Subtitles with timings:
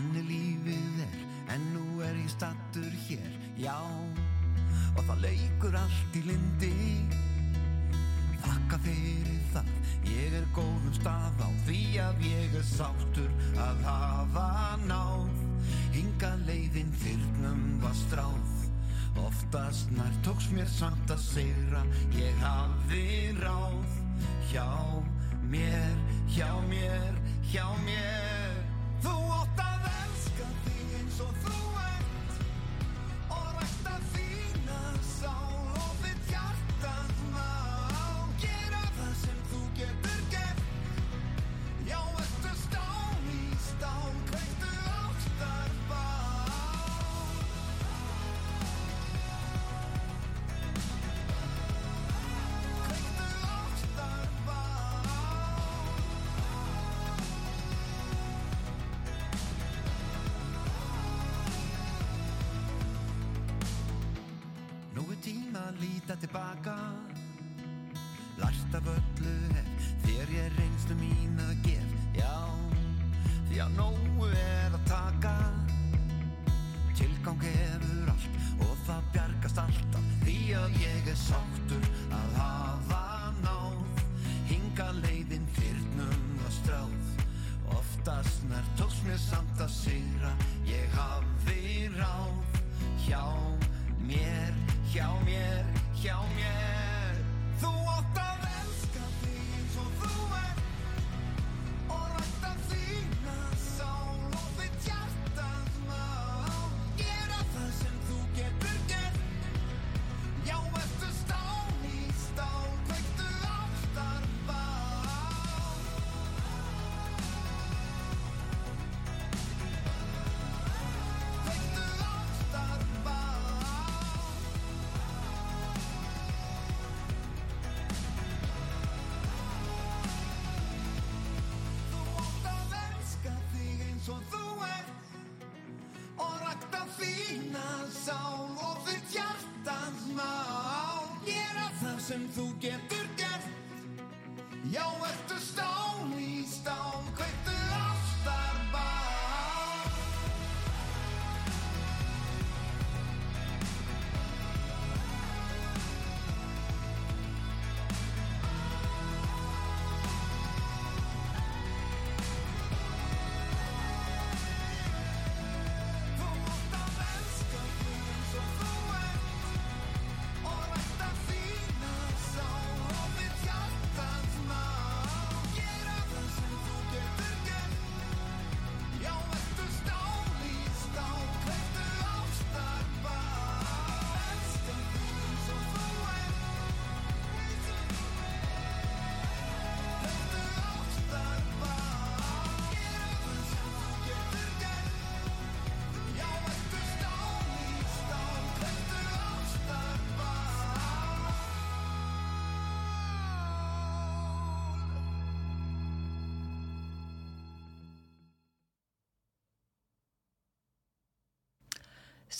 [0.00, 1.16] Þannig lífið er,
[1.52, 3.74] en nú er ég stattur hér, já.
[4.94, 6.70] Og það leikur allt í lindi
[8.40, 9.68] Þakka fyrir það,
[10.08, 13.28] ég er góðum stað á Því að ég er sáttur
[13.60, 14.46] að hafa
[14.86, 15.44] náð.
[15.92, 18.56] Hinga leiðin fyrrnum var stráð.
[19.20, 21.84] Oftast nær tóks mér samt að segra
[22.16, 24.00] Ég hafði ráð.
[24.48, 24.68] Hjá
[25.52, 28.29] mér, hjá mér, hjá mér
[81.10, 81.69] að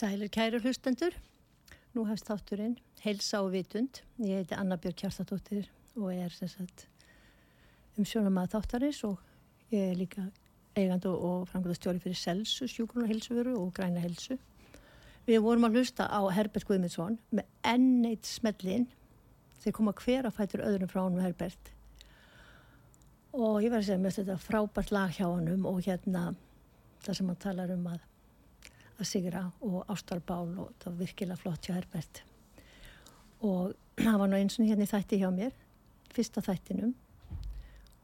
[0.00, 1.12] Sælir kæru hlustendur,
[1.92, 3.98] nú hefst þátturinn Heilsa og vitund.
[4.16, 6.32] Ég heiti Anna Björk Kjartadóttir og er
[8.00, 9.18] umsjónum að þáttarins og
[9.74, 10.24] ég er líka
[10.72, 14.38] eigandi og framkvæmdastjóri fyrir selsu, sjúkrun og heilsuvöru og græna heilsu.
[15.28, 18.88] Við vorum að hlusta á Herbert Guðmundsson með enn eitt smellin
[19.60, 21.74] þeir koma hver að fætur öðrum frá honum Herbert
[23.36, 26.30] og ég verði að segja með þetta frábært lag hjá honum og hérna
[27.04, 28.09] það sem hann talar um að
[29.00, 32.22] að sigra og ástarbál og það var virkilega flott hjá Herbert.
[33.46, 33.74] Og
[34.04, 35.54] það var nú eins og hérna í þætti hjá mér
[36.14, 36.94] fyrsta þættinum.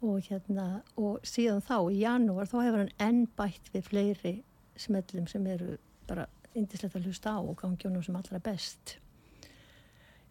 [0.06, 0.66] Og hérna
[1.00, 4.34] og síðan þá í janúar þá hefur hann enn bætt við fleiri
[4.76, 6.26] smellum sem eru bara
[6.56, 8.98] indislegt að hlusta á og gangi honum sem allra best.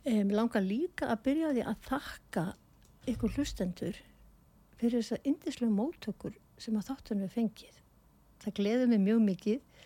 [0.06, 2.46] Um, langar líka að byrja því að þakka
[3.10, 3.98] ykkur hlustendur
[4.78, 7.80] fyrir þessar indislega móttökur sem að þáttunum við fengið.
[8.44, 9.86] Það gleður mig mjög mikið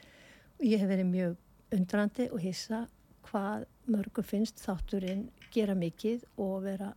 [0.60, 1.36] ég hef verið mjög
[1.76, 2.86] undrandi og hissa
[3.30, 6.90] hvað mörgum finnst þátturinn gera mikið og vera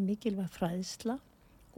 [0.00, 1.16] mikilvæg fræðsla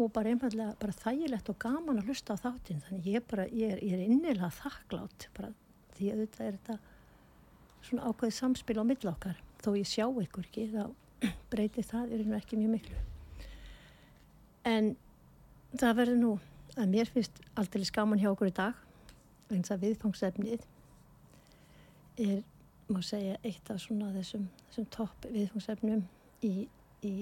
[0.01, 2.83] og bara einfallega bara þægilegt og gaman að hlusta á þáttinn.
[2.87, 5.53] Þannig ég, bara, ég, er, er innilega þakklátt bara
[5.97, 6.77] því að þetta er þetta
[7.83, 9.41] svona ákveðið samspil á milla okkar.
[9.63, 10.85] Þó ég sjá ykkur ekki þá
[11.53, 13.03] breytir það er ekki mjög miklu.
[14.69, 14.95] En
[15.77, 16.33] það verður nú
[16.77, 18.79] að mér finnst aldrei skaman hjá okkur í dag
[19.53, 20.63] eins að viðfangsefnið
[22.21, 22.43] er,
[22.93, 26.03] má segja, eitt af svona þessum, þessum topp viðfangsefnum
[26.45, 26.69] í,
[27.07, 27.15] í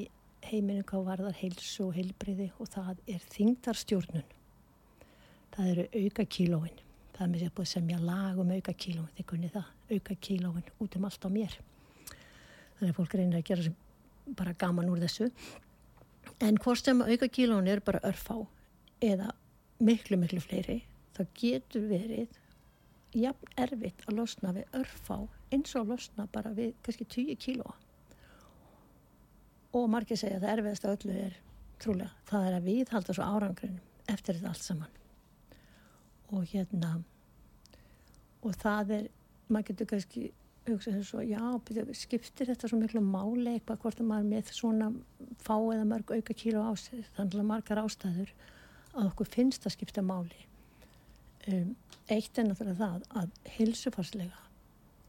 [0.46, 4.28] heiminu hvað varðar heilsu og heilbriði og það er þingdarstjórnun.
[5.54, 6.78] Það eru auka kílóin.
[7.14, 10.70] Það er mér sér búið semja lag um auka kílóin, þið kunni það, auka kílóin
[10.80, 11.56] út um allt á mér.
[12.78, 13.76] Þannig að fólk reynir að gera sem
[14.38, 15.28] bara gaman úr þessu.
[16.40, 18.38] En hvort sem auka kílóin er bara örfá
[19.04, 19.34] eða
[19.80, 20.80] miklu, miklu fleiri,
[21.16, 22.39] þá getur verið
[23.16, 25.16] jafn erfitt að losna við örfá
[25.50, 27.76] eins og að losna bara við kannski 10 kílóa
[29.76, 31.38] og margir segja að það erfiðast af öllu er
[31.80, 34.98] trúlega, það er að við halda svo árangrunum eftir þetta allt saman.
[36.34, 36.90] Og hérna
[38.46, 39.08] og það er
[39.50, 40.24] maður getur kannski
[40.68, 44.90] hugsað þess að já, skiptir þetta svo miklu máli eitthvað hvort að maður með svona
[45.42, 48.32] fá eða mörg auka kíló ástöð þannig að margar ástæður
[48.92, 50.46] að okkur finnst að skipta máli
[51.48, 51.74] um,
[52.10, 54.46] eitt er náttúrulega það að hilsufarslega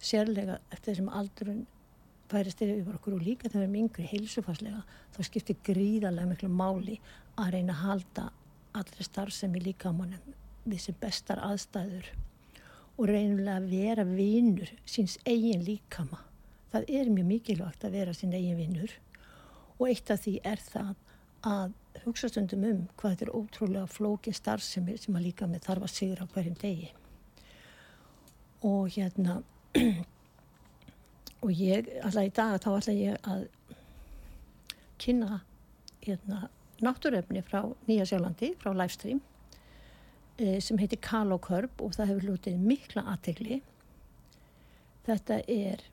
[0.01, 1.65] sérlega eftir þessum aldurinn
[2.31, 4.83] færist yfir okkur og líka þegar við erum yngri heilsufarslega
[5.13, 6.97] þá skiptir gríðarlega miklu máli
[7.35, 8.27] að reyna að halda
[8.79, 12.11] allri starfsemi líka á mannum við sem bestar aðstæður
[12.97, 16.19] og reynulega að vera vinnur síns eigin líkama.
[16.71, 18.93] Það er mjög mikilvægt að vera sín eigin vinnur
[19.77, 20.93] og eitt af því er það
[21.51, 21.73] að
[22.05, 25.95] hugsa stundum um hvað þetta er ótrúlega flókin starfsemi sem að líka með þarf að
[25.95, 26.89] sigra hverjum degi.
[28.67, 29.41] Og hérna
[31.43, 33.47] og ég, alltaf í dag þá ætla ég að
[35.01, 35.41] kynna
[36.05, 36.47] hérna,
[36.81, 39.21] náttúröfni frá Nýja Sjálandi, frá livestream
[40.37, 43.61] e, sem heitir Kalo Körp og það hefur lútið mikla aðtegli
[45.05, 45.85] þetta er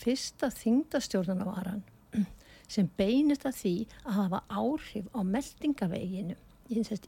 [0.00, 1.84] fyrsta þingdastjórnarvaran
[2.74, 6.36] sem beinist að því að hafa áhrif á meldingaveginu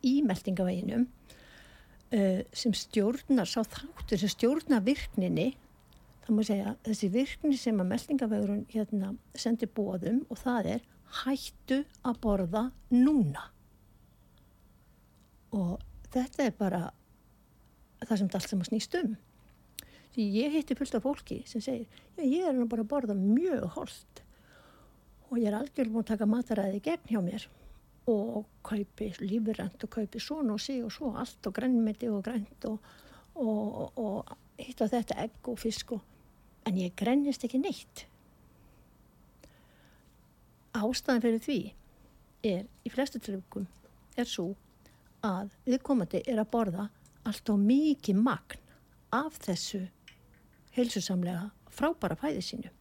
[0.06, 5.54] í meldingaveginu uh, sem stjórnar sá þáttur sem stjórnar virkninni
[6.26, 10.86] það má segja þessi virkni sem að meldingavegurinn hérna sendir bóðum og það er
[11.22, 13.44] hættu að borða núna.
[15.54, 15.78] Og
[16.10, 16.82] þetta er bara
[18.02, 19.14] það sem allt sem að snýst um.
[20.16, 21.86] Því ég hitti fullt af fólki sem segir
[22.18, 24.25] ég er nú bara að borða mjög holdt
[25.30, 27.46] og ég er algjörlega búin að taka mataræði gegn hjá mér
[28.06, 32.68] og kaupi lífurrand og kaupi svona og sí og svo allt og grænmeti og grænt
[32.70, 32.78] og,
[33.34, 36.04] og, og hitta þetta egg og fisk og
[36.66, 38.06] en ég grennist ekki neitt.
[40.76, 41.58] Ástæðan fyrir því
[42.46, 43.66] er í flestu tilvægum
[44.16, 44.52] er svo
[45.26, 46.88] að viðkomandi er að borða
[47.26, 48.62] allt á mikið magn
[49.14, 49.86] af þessu
[50.76, 52.75] heilsusamlega frábæra fæði sínu.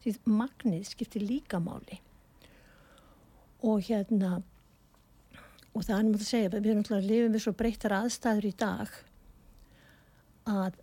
[0.00, 2.00] Því magnið skiptir líka máli.
[3.66, 4.38] Og hérna,
[5.74, 8.48] og það er náttúrulega að segja, við erum náttúrulega að lifa við svo breyttar aðstæður
[8.48, 8.94] í dag
[10.50, 10.78] að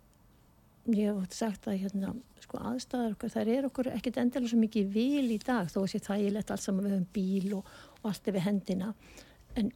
[0.94, 4.94] ég hef sagt að hérna, sko, aðstæðar okkar, þær er okkur ekkert endilega svo mikið
[4.94, 8.30] vil í dag þó að sé þægilegt allt saman við höfum bíl og, og allt
[8.30, 8.92] er við hendina
[9.58, 9.72] en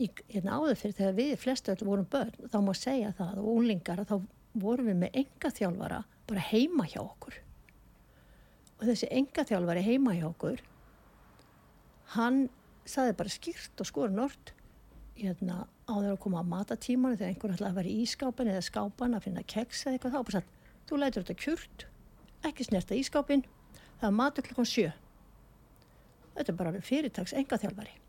[0.00, 3.50] í, hérna áður fyrir þegar við flestu öll vorum börn þá má segja það og
[3.52, 4.16] úlingar að þá
[4.64, 7.38] vorum við með enga þjálfara bara heima hjá okkur
[8.84, 10.60] og þessi enga þjálfari heima hjá okkur
[12.14, 12.44] hann
[12.84, 14.52] saði bara skýrt og skor nort
[15.16, 19.16] hérna áður að koma á matatímanu þegar einhver ætlaði að vera í skápan eða skápan
[19.16, 20.54] að finna keks eða eitthvað þá bara satt,
[20.88, 21.86] þú lætur þetta kjurt
[22.44, 23.44] ekki snerta í skápin
[24.00, 24.88] það er matur klukkan sjö.
[26.34, 28.00] Þetta er bara fyrirtags enga þjálfari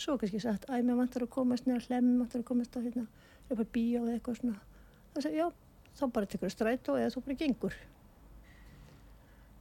[0.00, 3.66] svo kannski sagt, æg mér vantar að komast neða hlemm, vantar að komast að hérna,
[3.74, 4.60] bíó eða eitthvað svona.
[5.14, 5.46] Það segir, já,
[5.98, 7.76] þá bara tekur það strætó eða þú bara gengur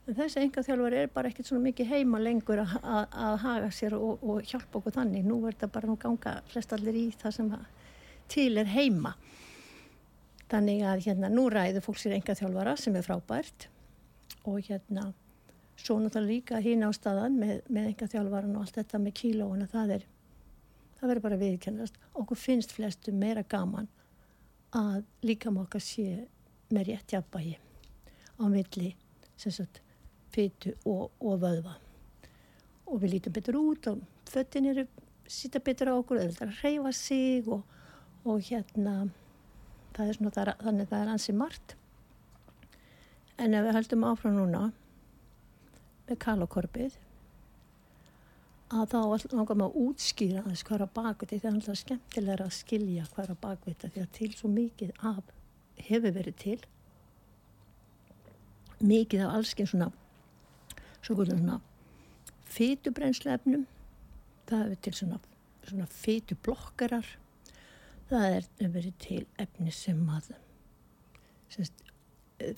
[0.10, 3.72] en þessi enga þjálfari er bara ekkert svona mikið heima lengur að, að, að haga
[3.76, 5.26] sér og, og hjálpa okkur þannig.
[5.28, 7.52] Nú verður þetta bara nú ganga flest allir í það sem
[8.30, 9.16] til er heima.
[10.50, 13.70] Þannig að hérna nú ræður fólk sér enga þjálfara sem er frábært.
[14.50, 15.12] Og hérna
[15.80, 19.68] svo náttúrulega líka hín á staðan með, með enga þjálfaran og allt þetta með kílóuna
[19.72, 20.08] það er
[21.00, 23.88] það verður bara viðkennast okkur finnst flestu meira gaman
[24.76, 26.26] að líka móka sé
[26.74, 27.56] með rétt jafnbægi
[28.40, 28.92] á milli
[29.40, 29.80] sem sagt
[30.34, 31.76] fytu og, og vöðva.
[32.90, 34.86] Og við lítum betur út og föttin eru
[35.30, 37.62] sýta betur á okkur eða reyfa sig og,
[38.26, 39.10] og hérna
[39.96, 41.76] það svona, það er, þannig að það er ansi margt.
[43.40, 44.64] En ef við heldum áfram núna
[46.10, 46.98] með kalokorpið
[48.70, 48.98] að þá
[49.34, 51.40] langar maður að útskýra þess hvað er að bakvita því.
[51.40, 54.92] Það er alltaf skemmtilega að skilja hvað er að bakvita því að til svo mikið
[55.10, 55.32] af
[55.90, 56.60] hefur verið til.
[58.80, 59.90] Mikið af allsken svona
[61.10, 61.60] svona
[62.50, 63.66] fytubrennslefnum
[64.50, 65.20] það er til svona,
[65.68, 67.10] svona fytublokkarar
[68.10, 70.32] það er verið til efni sem að
[71.54, 71.84] semst,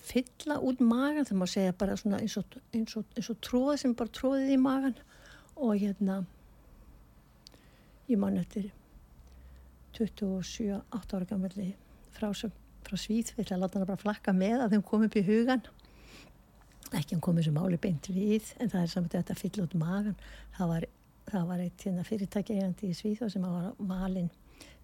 [0.03, 3.74] fylla út magan þegar maður segja bara svona eins og, eins og, eins og tróð
[3.81, 4.96] sem bara tróðið í magan
[5.55, 6.22] og hérna
[8.12, 8.70] ég man eftir
[9.98, 11.74] 27-8 ára gammalli
[12.15, 15.17] frá, frá Svíð við ætla að láta hann bara flakka með að þeim kom upp
[15.20, 15.63] í hugan
[16.98, 19.75] ekki hann komið sem máli beint við en það er samt að þetta fylla út
[19.79, 20.17] magan
[20.57, 20.88] það var,
[21.31, 24.31] það var eitt hérna, fyrirtæki eigandi í Svíð sem var valinn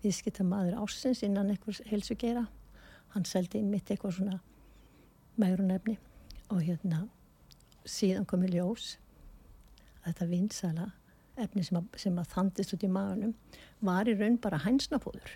[0.04, 2.46] viðskipta maður ásins innan einhvers helsugeira
[3.16, 4.40] hann seldi mitt eitthvað svona
[5.42, 5.98] megrunefni
[6.54, 7.04] og hérna
[7.88, 8.96] síðan kom í ljós
[10.04, 10.88] að þetta vinsala
[11.38, 13.36] efni sem að, sem að þandist út í maðunum
[13.86, 15.36] var í raun bara hænsnafóður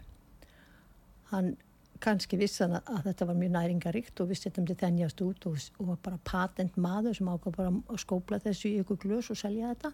[1.32, 1.54] hann
[2.01, 5.48] kannski vissan að, að þetta var mjög næringaríkt og vissi þetta um til þennjast út
[5.50, 9.31] og, og var bara patent maður sem ákvað bara að skópla þessu í ykkur glös
[9.34, 9.93] og selja þetta.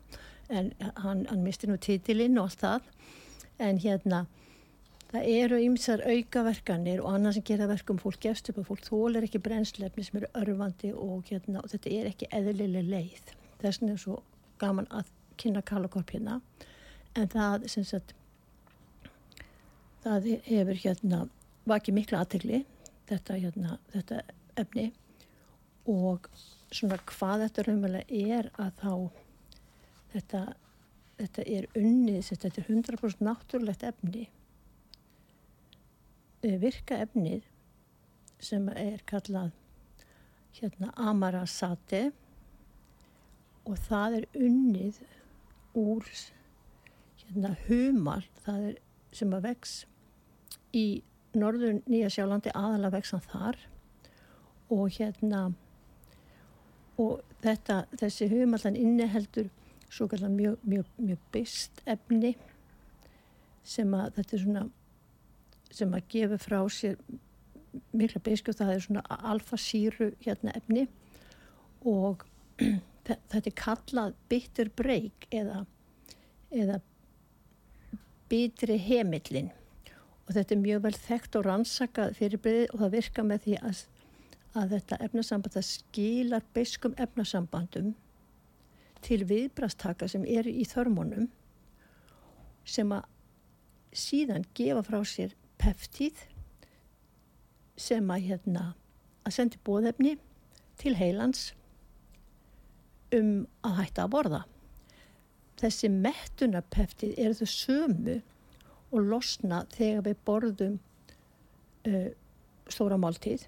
[0.50, 0.72] En
[1.04, 2.92] hann, hann misti nú titilinn og allt það.
[3.68, 4.26] En hérna
[5.12, 9.28] það eru ymsar aukaverkanir og annað sem gera verkum fólk gefst upp og fólk þólar
[9.28, 13.34] ekki brennslefni sem eru örfandi og, hérna, og þetta er ekki eðlileg leið.
[13.62, 14.22] Þess vegna er svo
[14.62, 16.42] gaman að kynna kalakorp hérna.
[17.18, 18.14] En það sem sagt
[20.04, 21.26] það hefur hérna
[21.68, 22.62] vakið mikla aðtegli
[23.10, 24.22] þetta hérna þetta
[24.58, 24.88] efni
[25.88, 26.30] og
[26.72, 28.94] svona hvað þetta raunverulega er að þá
[30.16, 30.42] þetta,
[31.22, 34.28] þetta er unnið þetta er 100% náttúrulegt efni
[36.46, 37.46] Eh, virka efnið
[38.46, 39.56] sem er kallað
[40.60, 42.04] hérna amarasati
[43.66, 45.00] og það er unnið
[45.82, 46.06] úr
[47.24, 48.78] hérna humal það er
[49.18, 49.74] sem að vex
[50.78, 50.86] í
[51.36, 53.60] norður Nýja sjálandi aðalega vexan þar.
[54.74, 55.48] Og hérna
[56.98, 59.50] og þetta, þessi humallan inniheldur
[59.88, 62.34] svo kallar mjög, mjög, mjög byrst efni
[63.68, 64.66] sem að þetta er svona
[65.78, 66.98] sem að gefa frá sér
[67.98, 70.88] mikla beisku það er svona alfasýru hérna efni.
[71.88, 72.24] Og
[73.08, 75.64] þetta er kallað bitter break eða,
[76.52, 76.80] eða
[78.32, 79.52] bitri heimillin
[80.28, 83.84] og þetta er mjög vel þekkt og rannsakað fyrirbreyði og það virka með því að,
[84.60, 87.94] að þetta efnasamband það skilar beiskum efnasambandum
[89.06, 91.30] til viðbrastaka sem eru í þörmónum
[92.68, 93.06] sem að
[93.98, 96.26] síðan gefa frá sér peftíð
[97.80, 98.66] sem að hérna
[99.28, 100.18] að sendi bóðefni
[100.82, 101.52] til heilans
[103.16, 104.42] um að hætta að borða.
[105.58, 108.18] Þessi mettunapeftíð eru þau sömu
[108.92, 110.80] og losna þegar við borðum
[111.88, 112.10] uh,
[112.72, 113.48] stóra máltíð.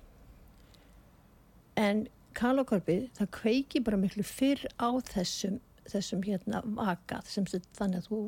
[1.79, 8.09] En kalokorfið það kveiki bara miklu fyrr á þessum, þessum hérna vakað sem þannig að
[8.09, 8.21] þú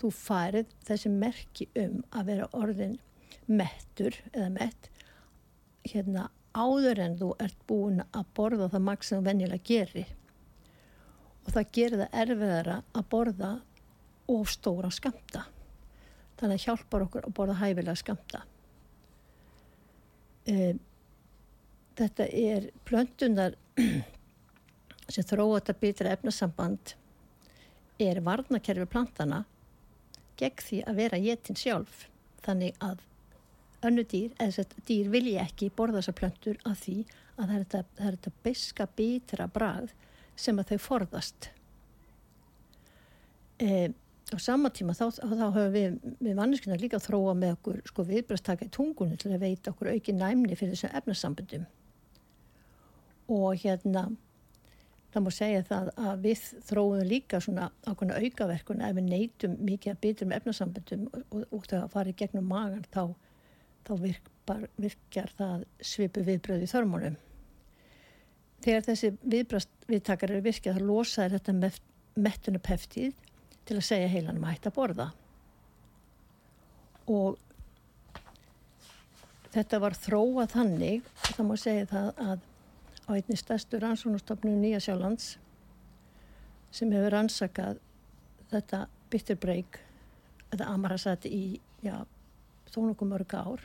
[0.00, 2.98] þú farið þessi merki um að vera orðin
[3.46, 4.90] mettur eða mett
[5.84, 10.12] hérna áður en þú ert búin að borða það maks sem þú venjulega gerir.
[11.44, 13.50] Og það gerir það erfiðara að borða
[14.34, 15.44] of stóra skamta
[16.40, 18.42] þannig að hjálpar okkur að borða hæfilega skamta
[20.46, 20.74] e,
[21.98, 23.56] þetta er plöndunar
[25.12, 26.94] sem þróa þetta bitra efnasamband
[28.02, 29.44] er varnakerfi plantana
[30.38, 32.06] gegn því að vera jétin sjálf.
[32.44, 33.02] Þannig að
[33.84, 36.96] önnu dýr, eða þess að dýr vilja ekki borða þessar plöntur af því
[37.34, 39.92] að það er þetta, það er þetta beska bítra brað
[40.34, 41.50] sem að þau forðast.
[43.62, 43.68] E,
[44.32, 48.06] á sama tíma þá, þá höfum við við manneskina líka að þróa með okkur sko
[48.08, 51.66] viðbrastaka í tungunni til að veita okkur auki næmni fyrir þessum efnarsambundum
[53.34, 54.08] og hérna
[55.14, 59.92] það má segja það að við þróum líka svona ákveðna aukaverkun ef við neytum mikið
[59.92, 63.04] að bytja um efnasambundum og, og, og það farið gegnum magan þá,
[63.86, 67.18] þá virkar, virkjar það svipu viðbröð í þörmónum.
[68.64, 71.80] Þegar þessi viðtakar eru virkjað þá losaður þetta með
[72.24, 73.22] mettunapeftíð
[73.64, 75.08] til að segja heilanum að hætta að borða.
[77.10, 77.38] Og
[79.54, 82.50] þetta var þróað þannig, það má segja það að
[83.04, 85.34] á einni stærstu rannsónustofnum Nýja Sjálands
[86.74, 87.80] sem hefur rannsakað
[88.50, 89.78] þetta bitterbreak
[90.50, 91.44] þetta amarasati í
[91.84, 92.00] já,
[92.72, 93.64] þó nokkuð mörg ár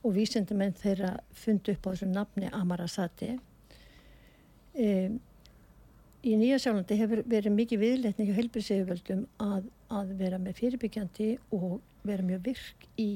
[0.00, 3.34] og vísendumenn þeirra fundi upp á þessu nafni amarasati
[4.74, 4.88] e,
[6.26, 11.78] í Nýja Sjálandi hefur verið mikið viðletning og helbriðsegjöföldum að, að vera með fyrirbyggjandi og
[12.06, 13.10] vera mjög virk í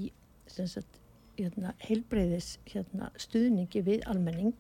[0.49, 1.01] sagt,
[1.39, 4.57] hérna, heilbreyðis hérna, stuðningi við almenning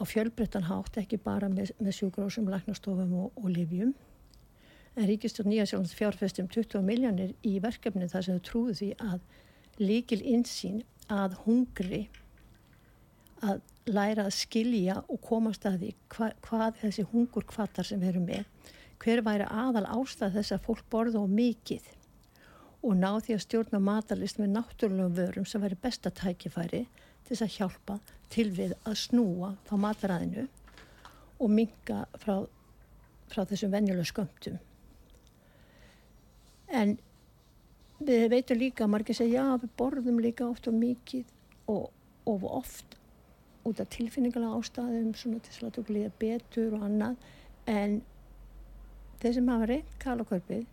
[0.00, 3.92] á fjölbrettan hátt ekki bara með, með sjúgrósum, læknastofum og, og livjum
[4.96, 9.20] en Ríkistjórn Nýjasjónans fjárfestum 20 miljónir í verkefni þar sem þau trúðu því að
[9.80, 12.06] líkil insýn að hungri
[13.46, 18.28] að læra að skilja og komast að því hva, hvað þessi hungur kvartar sem erum
[18.28, 18.44] með
[19.00, 21.88] hver væri aðal ástæð þess að fólk borða og mikið
[22.80, 27.44] og ná því að stjórna matalist með náttúrulegum vörum sem væri besta tækifæri til þess
[27.46, 27.98] að hjálpa
[28.32, 30.46] til við að snúa þá mataræðinu
[31.40, 32.44] og minga frá,
[33.32, 34.58] frá þessum venjulega skömmtum.
[36.70, 36.98] En
[38.00, 41.32] við veitum líka að margir segja já við borðum líka oft og mikið
[41.72, 41.88] og,
[42.28, 42.99] og oft
[43.68, 47.16] út af tilfinningarlega ástæðum svona til að þú líða betur og annað.
[47.68, 48.00] En
[49.20, 50.66] þeir sem hafa reynd kalakörpið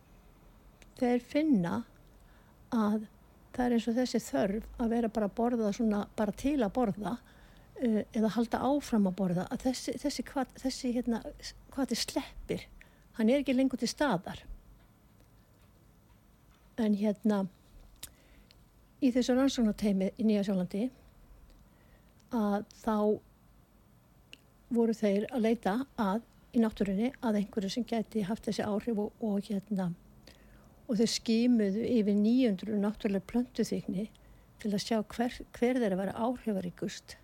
[0.97, 1.81] þeir finna
[2.73, 3.07] að
[3.55, 6.73] það er eins og þessi þörf að vera bara að borða svona bara til að
[6.75, 11.21] borða uh, eða halda áfram að borða að þessi, þessi, hvað, þessi hérna,
[11.73, 12.65] hvað þið sleppir.
[13.17, 14.43] Hann er ekki lengur til staðar.
[16.77, 17.43] En hérna
[19.01, 20.87] í þessu rannsóknarteimi í Nýja Sjálandi
[22.35, 22.97] að þá
[24.73, 29.11] voru þeir að leita að í náttúrunni að einhverju sem geti haft þessi áhrif og,
[29.23, 29.91] og hérna
[30.87, 34.07] og þau skýmuðu yfir 900 náttúrulega plöntuþykni
[34.61, 37.17] til að sjá hver, hver þeir að vera áhrifaríkust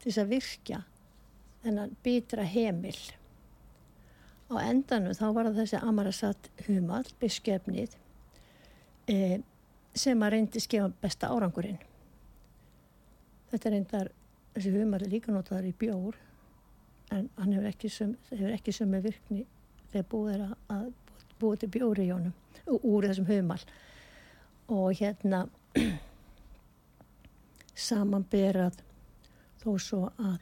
[0.00, 0.82] til þess að virkja
[1.62, 2.96] þennan bitra heimil
[4.52, 7.96] á endanum þá var þessi Amarasat Humal biskefnið
[9.10, 9.40] e,
[9.94, 11.80] sem að reyndi skefa besta árangurinn.
[13.52, 14.10] Þetta reyndar
[14.54, 16.18] þessi humar er líka notaður í bjór
[17.12, 19.44] en hann hefur ekki sem, hefur ekki sem með virkni
[19.92, 20.86] þegar búið er að
[21.42, 23.60] búið til bjóri í honum úr þessum humal
[24.72, 25.44] og hérna
[27.88, 28.80] samanberað
[29.62, 30.40] þó svo að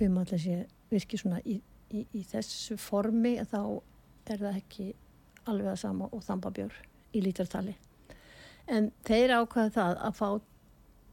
[0.00, 1.58] humal þessi virki svona í,
[1.90, 3.60] í, í þessu formi þá
[4.30, 4.90] er það ekki
[5.46, 6.74] alveg að sama og þambabjór
[7.16, 7.76] í lítartali
[8.66, 10.28] en þeir ákvaða það að fá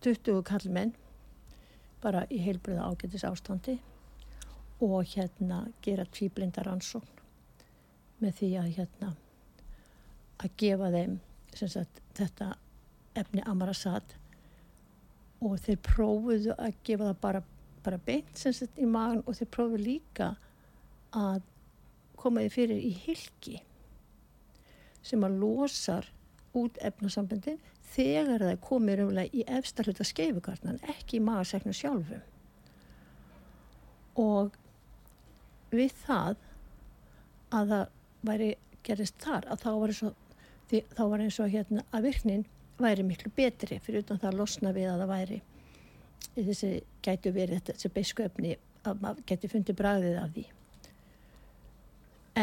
[0.03, 0.93] 20 kallmenn
[2.03, 3.77] bara í heilbriða ágætis ástandi
[4.83, 7.21] og hérna gera tvíblindar ansókn
[8.23, 9.13] með því að hérna
[10.43, 11.17] að gefa þeim
[11.53, 12.53] sagt, þetta
[13.19, 14.15] efni amarasat
[15.43, 17.43] og þeir prófuðu að gefa það bara,
[17.85, 20.33] bara beint sagt, í magan og þeir prófuðu líka
[21.13, 21.43] að
[22.19, 23.59] koma því fyrir í hilki
[25.03, 26.07] sem að losar
[26.57, 27.59] út efnasambundin
[27.93, 32.19] þegar það komir umlega í efsta hluta skeifugarnan, ekki í magaseknu sjálfu.
[34.21, 34.53] Og
[35.73, 36.35] við það
[37.53, 37.87] að það
[38.27, 38.49] væri
[38.83, 40.19] gerist þar, að þá var eins og,
[40.69, 42.45] því, var eins og hérna að virknin
[42.81, 45.39] væri miklu betri fyrir utan það að losna við að það væri
[46.33, 46.71] þessi
[47.05, 48.55] gætu verið þessi beisköfni
[48.87, 50.45] að maður geti fundið bræðið af því.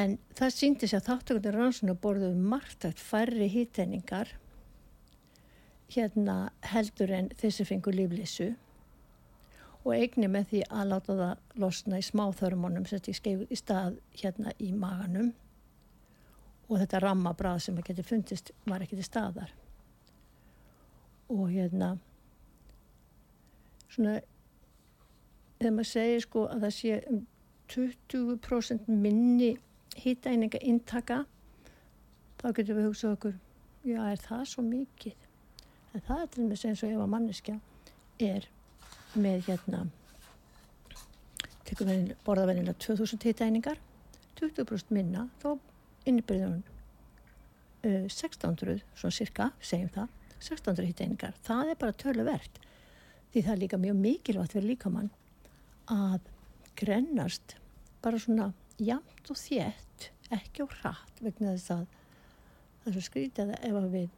[0.00, 4.30] En það síndi sig að þáttökundir rannsóna borðuð margt færri hýteiningar
[5.90, 6.36] hérna
[6.72, 8.50] heldur en þessi fengur líflissu
[9.80, 13.96] og eigni með því að láta það losna í smáþörmónum sem þetta skeið í stað
[14.22, 15.32] hérna í maganum.
[16.68, 19.54] Og þetta rammabrað sem að geti fundist var ekki til staðar.
[21.32, 21.94] Og hérna
[23.90, 24.20] svona
[25.58, 27.24] þegar maður segir sko að það sé um
[27.70, 29.50] 20% minni
[30.00, 31.24] hýtæninga intaka
[32.40, 33.36] þá getur við hugsað okkur
[33.86, 35.29] já er það svo mikið
[35.94, 37.56] en það er til og með eins og ef að manneskja
[38.20, 38.48] er
[39.18, 39.84] með hérna
[42.26, 43.78] borðavennilega 2000 hittæningar
[44.40, 45.50] 20% minna þá
[46.08, 46.64] innbyrður hún
[47.84, 52.60] uh, 1600 svona cirka, segjum það 1600 hittæningar, það er bara töluvert
[53.30, 55.10] því það er líka mjög mikilvægt fyrir líkamann
[55.90, 56.30] að
[56.80, 57.56] grennast
[58.02, 58.50] bara svona
[58.80, 61.86] jamt og þétt ekki á hratt vegna þess að
[62.80, 64.10] það er svo skrítið að ef við,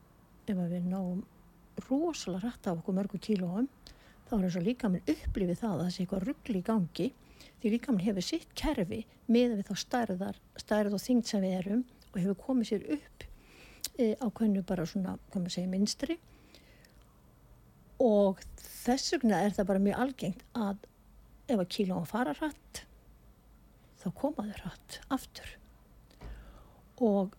[0.52, 1.22] ef við náum
[1.88, 3.68] rosalega hrætt af okkur mörgu kílóum
[4.28, 7.08] þá er eins og líka minn upplifið það að það sé eitthvað ruggli í gangi
[7.62, 11.58] því líka minn hefur sitt kerfi með við þá stærðar, stærð og þyngd sem við
[11.60, 13.26] erum og hefur komið sér upp
[13.98, 16.18] e, á hvernig bara svona, hvað maður segir, minstri
[18.02, 20.88] og þess vegna er það bara mjög algengt að
[21.52, 22.84] ef að kílóum fara hrætt
[24.02, 25.50] þá komaður hrætt aftur.
[27.02, 27.36] Og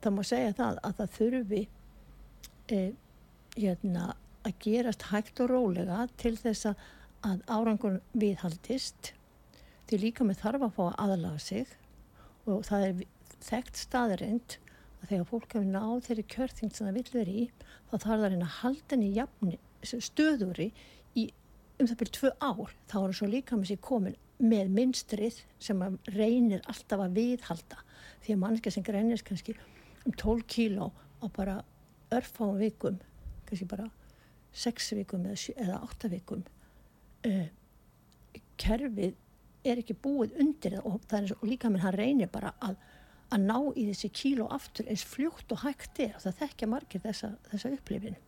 [0.00, 1.62] það má segja það að það þurfi
[2.72, 2.78] e,
[3.56, 4.14] hérna,
[4.46, 9.12] að gerast hægt og rólega til þess að árangur viðhaldist.
[9.86, 11.72] Því líka með þarf að fá að aðlaga sig
[12.46, 13.00] og það er
[13.46, 14.56] þekkt staðarind
[15.02, 18.14] að þegar fólk hefur náð þeirri kjörþing sem það vil vera í þá þarf það
[18.16, 19.58] að reyna að halda henni
[20.06, 20.68] stöðuri
[21.16, 21.26] í
[21.76, 25.40] um það byrju tvö ár þá er það svo líka með sér komin með minnstrið
[25.62, 27.78] sem reynir alltaf að viðhalda.
[28.24, 29.54] Því að mannska sem grænist kannski
[30.04, 30.90] um 12 kíló
[31.22, 31.56] á bara
[32.14, 32.98] örfáum vikum
[33.48, 33.86] kannski bara
[34.56, 36.42] 6 vikum eða, eða 8 vikum
[37.26, 37.46] uh,
[38.60, 39.16] kerfið
[39.66, 42.76] er ekki búið undir og, er, og líka minn hann reynir bara að,
[43.34, 46.14] að ná í þessi kíló aftur eins fljótt og hægt er.
[46.22, 48.20] Það þekkja margir þessa, þessa upplifin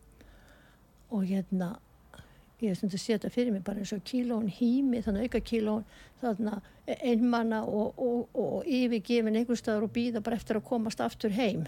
[1.09, 1.71] og hérna
[2.59, 5.85] ég hef stundið að setja fyrir mig bara eins og kílón hými, þannig auka kílón
[6.99, 11.31] einmanna og, og, og, og yfirgefin einhver staður og býða bara eftir að komast aftur
[11.33, 11.63] heim.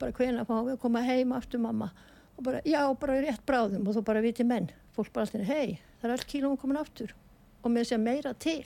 [0.00, 1.90] Bara hvena fá við að koma heim aftur mamma
[2.40, 3.86] og bara já, bara rétt bráðum.
[3.86, 7.14] Og þú bara viti menn, fólk bara alltaf hei, það er allt kílón komin aftur.
[7.60, 8.64] Og með þess að meira til.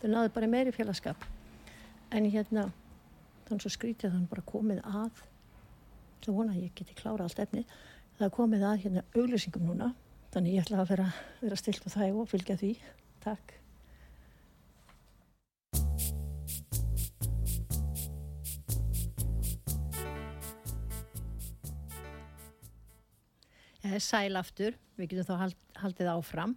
[0.00, 1.26] Það náður bara meiri félagskap
[2.14, 2.68] en hérna
[3.48, 5.22] þannig svo skrítið þannig bara komið að
[6.24, 7.64] það vona ég geti klára allt efni
[8.18, 9.92] það komið að hérna auglýsingum núna.
[10.34, 11.06] Þannig ég ætla að vera,
[11.40, 12.74] vera stilt á það og fylgja því.
[13.24, 13.57] Takk.
[24.04, 26.56] Sæl aftur, við getum þá hald, haldið áfram.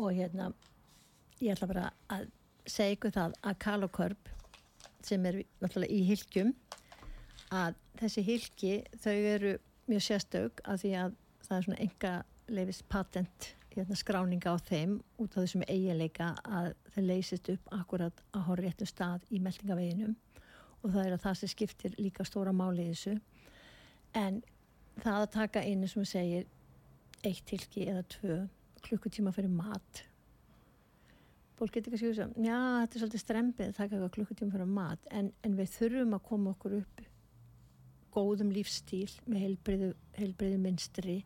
[0.00, 0.50] Og hérna
[1.40, 2.28] ég ætla bara að
[2.66, 4.30] segja ykkur það að kalokörp
[5.04, 6.54] sem er náttúrulega í hilkjum
[7.54, 9.52] að þessi hilki þau eru
[9.90, 12.14] mjög sérstök að því að það er svona enga
[12.54, 18.24] leifis patent hérna, skráninga á þeim út af þessum eiginleika að það leysist upp akkurat
[18.32, 20.14] að horfa réttu stað í meldingaveginum
[20.84, 23.14] og það er að það sem skiptir líka stóra máli í þessu.
[24.14, 24.42] En
[25.02, 26.46] það að taka einu sem segir
[27.24, 28.36] eitt tilki eða tvö
[28.84, 30.04] klukkutíma fyrir mat.
[31.58, 34.70] Fólk getur ekki að að já, þetta er svolítið strempið að taka eitthvað klukkutíma fyrir
[34.70, 37.02] mat en, en við þurfum að koma okkur upp
[38.14, 41.18] góðum lífstíl með heilbreyðu, heilbreyðu minstri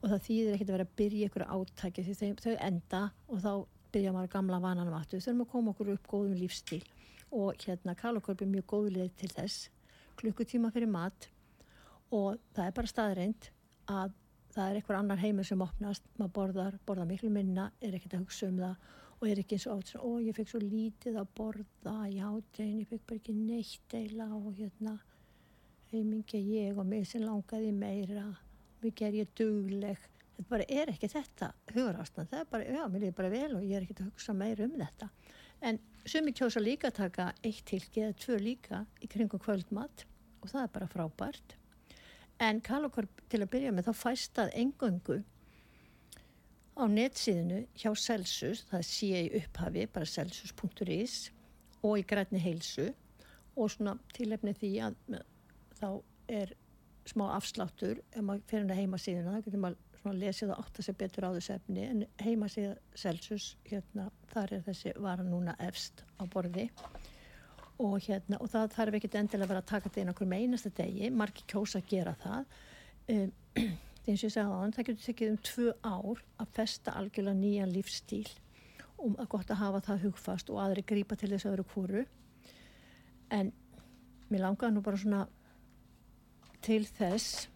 [0.00, 3.42] og það þýðir ekkert að vera að byrja ykkur átæki því þau, þau enda og
[3.44, 3.52] þá
[3.90, 5.20] byrja maður gamla vananum aftur.
[5.20, 6.82] Þau þurfum að koma okkur upp góðum lífstíl
[7.30, 9.68] og hérna kalokorp er mjög góðuleg til þess.
[10.20, 11.30] Klukkutíma fyrir mat
[12.10, 13.50] og það er bara staðreint
[13.90, 14.16] að
[14.54, 16.06] það er einhver annar heimur sem opnast.
[16.18, 18.90] Maður borðar, borðar miklu minna er ekkert að hugsa um það.
[19.20, 22.28] Og er ekki eins og átt og ég fekk svo lítið að borða já,
[22.62, 24.94] ég fekk bara ekki neitt eila og hérna
[25.90, 28.24] heimingi ég og mig sem langaði meira.
[28.80, 30.08] Mikið er ég dugleg.
[30.38, 32.30] Þetta bara er ekki þetta hugarástand.
[32.32, 34.64] Það er bara, já, mér er bara vel og ég er ekki að hugsa meira
[34.64, 35.10] um þetta.
[35.68, 40.06] En sumi kjósa líka taka eitt tilki eða tvö líka í kringum kvöldmatt
[40.40, 41.59] og það er bara frábært
[42.40, 45.20] en Kalokorp til að byrja með þá fæst að engöngu
[46.80, 51.18] á netsíðinu hjá Celsius það sé í upphafi, bara celsius.is
[51.84, 52.90] og í grætni heilsu.
[53.58, 54.96] Og svona tilefni því að
[55.76, 55.88] þá
[56.30, 56.54] er
[57.10, 59.36] smá afsláttur ef maður fyrir hérna heimasíðuna.
[59.36, 61.86] Þá getur maður lesið og átt að sé betur á þessu efni.
[61.88, 66.70] En heimasíða Celsius hérna, þar er þessi vara núna efst á borði
[67.80, 70.42] og, hérna, og það þarf ekkert endilega að vera að taka þetta inn okkur með
[70.44, 71.12] einasta degi.
[71.16, 72.58] Margir kjósa að gera það.
[73.10, 73.32] Um,
[74.10, 77.38] eins og ég segja á þann það getur tekið um tvö ár að festa algjörlega
[77.38, 78.26] nýjan lífstíl
[78.96, 82.04] og um að gott að hafa það hugfast og aðri grípa til þess öðru kvóru
[83.36, 83.52] en
[84.30, 85.22] mér langaði nú bara svona
[86.64, 87.48] til þess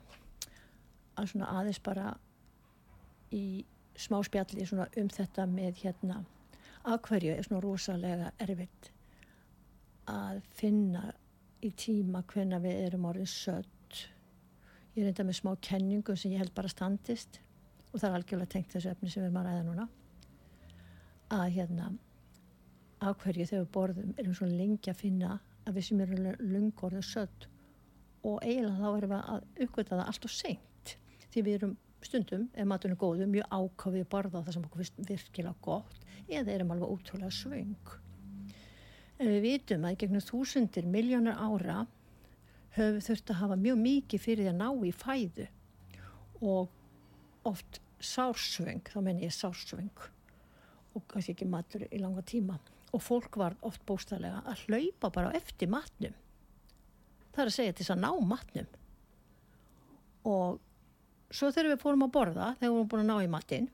[1.18, 2.14] að svona aðeins bara
[3.34, 3.64] í
[3.98, 6.22] smá spjalli um þetta með hérna
[6.84, 8.93] að hverju er svona rosalega erfitt
[10.10, 11.08] að finna
[11.64, 14.00] í tíma hvenna við erum orðin sött.
[14.94, 17.40] Ég er enda með smá kenningu sem ég held bara standist
[17.92, 19.88] og það er algjörlega tengt þessu efni sem við erum að ræða núna.
[21.34, 21.88] Að hérna
[23.04, 27.08] að hverju þegar við borðum erum svona lengi að finna að við sem erum lungorðið
[27.08, 27.48] sött
[28.24, 30.94] og eiginlega þá erum við að uppgöta það allt og seint.
[31.32, 34.88] Því við erum stundum, ef maturinn er góðu, mjög ákafið að borða það sem okkur
[35.10, 37.94] virkilega gott eða erum alveg ótrúlega svöng.
[39.24, 41.84] Við vitum að gegnum þúsundir, miljónar ára
[42.74, 45.46] höfum þurft að hafa mjög mikið fyrir því að ná í fæðu
[46.44, 50.04] og oft sársvöng, þá menn ég sársvöng
[50.94, 52.58] og kannski ekki matur í langa tíma.
[52.94, 56.14] Og fólk var oft bóstalega að hlaupa bara eftir matnum.
[57.34, 58.68] Það er að segja til þess að ná matnum.
[60.30, 60.60] Og
[61.34, 63.70] svo þegar við fórum að borða þegar við vorum búin að ná í matin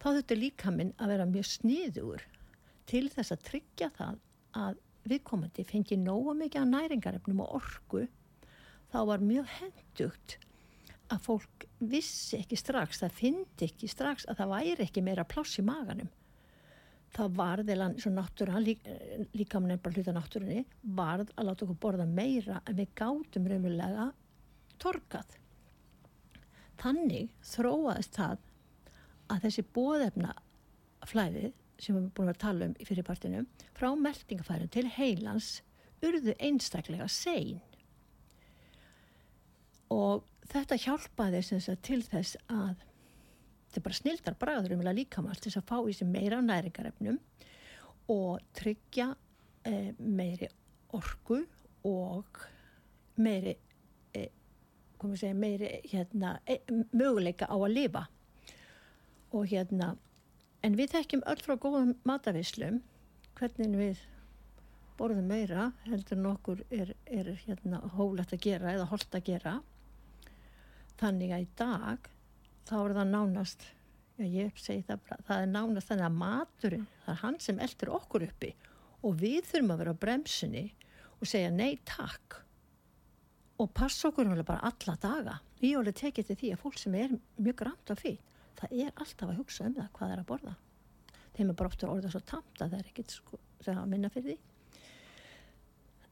[0.00, 2.24] þá þurfti líka minn að vera mjög sniður
[2.88, 4.18] til þess að tryggja það
[4.64, 8.06] að viðkomandi fengi nógu mikið af næringarefnum og orgu
[8.92, 10.36] þá var mjög hendugt
[11.12, 15.58] að fólk vissi ekki strax, það fyndi ekki strax að það væri ekki meira pláss
[15.60, 16.08] í maganum.
[17.14, 18.80] Það varð, eða svo náttúra lík,
[19.36, 20.64] líka með nefnilega hluta náttúrunni
[20.96, 24.08] varð að láta okkur borða meira en við gátum raunverulega
[24.82, 25.36] torkað
[26.80, 28.40] þannig þróaðist það
[29.30, 30.32] að þessi bóðefna
[31.08, 33.44] flæði sem við erum búin að tala um í fyrirpartinu
[33.76, 35.50] frá meldingafærum til heilans
[36.04, 37.60] urðu einstaklega sein.
[39.92, 42.82] Og þetta hjálpaði sagt, til þess að
[43.68, 47.18] þetta bara snildar bræður um líkamast til þess að fá í sig meira næringarefnum
[48.12, 49.10] og tryggja
[49.66, 50.48] eh, meiri
[50.94, 51.40] orgu
[51.88, 52.42] og
[53.16, 53.54] meiri
[54.14, 54.30] eh,
[55.14, 58.06] segja, meiri hérna, eh, möguleika á að lifa.
[59.34, 59.94] Og hérna
[60.64, 62.80] en við þekkjum öll frá góðum matavislum
[63.38, 64.02] hvernig við
[64.98, 69.54] borðum meira heldur nokkur er, er hérna hólætt að gera eða holdt að gera.
[71.00, 72.10] Þannig að í dag
[72.68, 73.66] þá er það nánast
[74.14, 77.60] já ég segi það bara, það er nánast þannig að maturinn, það er hann sem
[77.66, 78.52] eldur okkur uppi
[79.04, 80.64] og við þurfum að vera á bremsunni
[81.18, 82.38] og segja nei takk.
[83.60, 85.34] Og passa okkur bara alla daga.
[85.62, 88.14] Ég vil tekið til því að fólk sem er mjög grænt á því,
[88.60, 90.56] það er alltaf að hugsa um það hvað það er að borða.
[91.34, 94.28] Þeim er bara ofta orðað svo tamt að það er ekkit sko, að minna fyrir
[94.28, 94.36] því.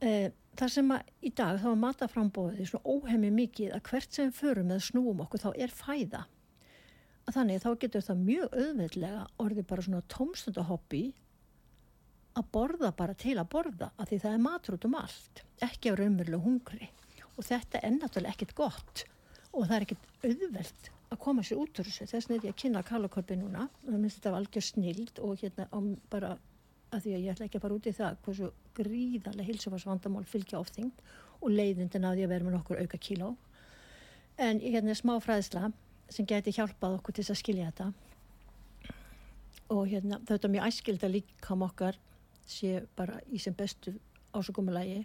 [0.02, 0.28] Eh,
[0.58, 4.72] þar sem að í dag þá er mataframbóðið svona óhemmi mikið að hvert sem förum
[4.72, 6.22] eða snúum okkur þá er fæða.
[7.22, 11.02] Að þannig þá getur það mjög auðveldlega orðið bara svona tómstundahoppi
[12.40, 15.92] að borða bara til að borða að því það er matur út um allt, ekki
[15.92, 16.90] á raunverulega hungri.
[17.36, 19.04] Og þetta er náttúrulega ekkit gott
[19.52, 22.08] og það er ekkit auðveld að koma sér út úr þessu.
[22.08, 23.68] Þess er ég að kynna kalakorfi núna.
[23.84, 25.68] Það minnst þetta var algjör snild og hérna
[26.12, 26.36] bara
[26.92, 30.60] að því að ég ætla ekki að fara út í það hversu gríðarlega hilsufarsvandamál fylgja
[30.60, 31.02] ofþyngd
[31.42, 33.32] og leiðindin að ég verður með nokkur auka kíló.
[34.40, 35.70] En hérna er smá fræðsla
[36.12, 37.88] sem geti hjálpað okkur til að skilja þetta.
[39.72, 41.98] Og hérna þetta er mjög æskild að líka okkar
[42.48, 43.94] sé bara í sem bestu
[44.32, 45.02] ásökumulagi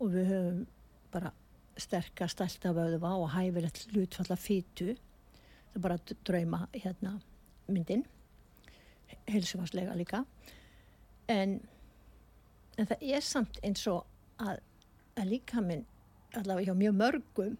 [0.00, 0.64] og við höfum
[1.12, 1.32] bara
[1.80, 4.94] sterkast alltaf auðva og hæfilegt hlutfalla fýtu
[5.70, 7.14] það er bara að drauma hérna
[7.70, 8.04] myndin.
[9.30, 10.24] Hilsufarslega líka.
[11.30, 11.58] En,
[12.76, 14.04] en það er samt eins og
[14.42, 14.60] að,
[15.20, 15.86] að líka minn
[16.38, 17.58] allavega hjá mjög mörgum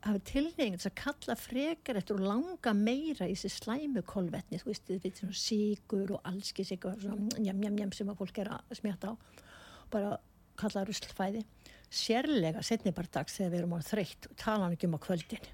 [0.00, 4.86] hafa tilnefingins að kalla frekar eftir og langa meira í þessi slæmu kolvetni, þú veist,
[4.88, 8.52] þið veit svona síkur og allski síkur, svona njam njam njam sem að fólk er
[8.56, 9.14] að smjata á.
[9.92, 10.14] Bara
[10.60, 11.44] kalla ruslfæði.
[11.90, 15.50] Sérlega setni bara dags þegar við erum á þreytt og tala ekki um á kvöldin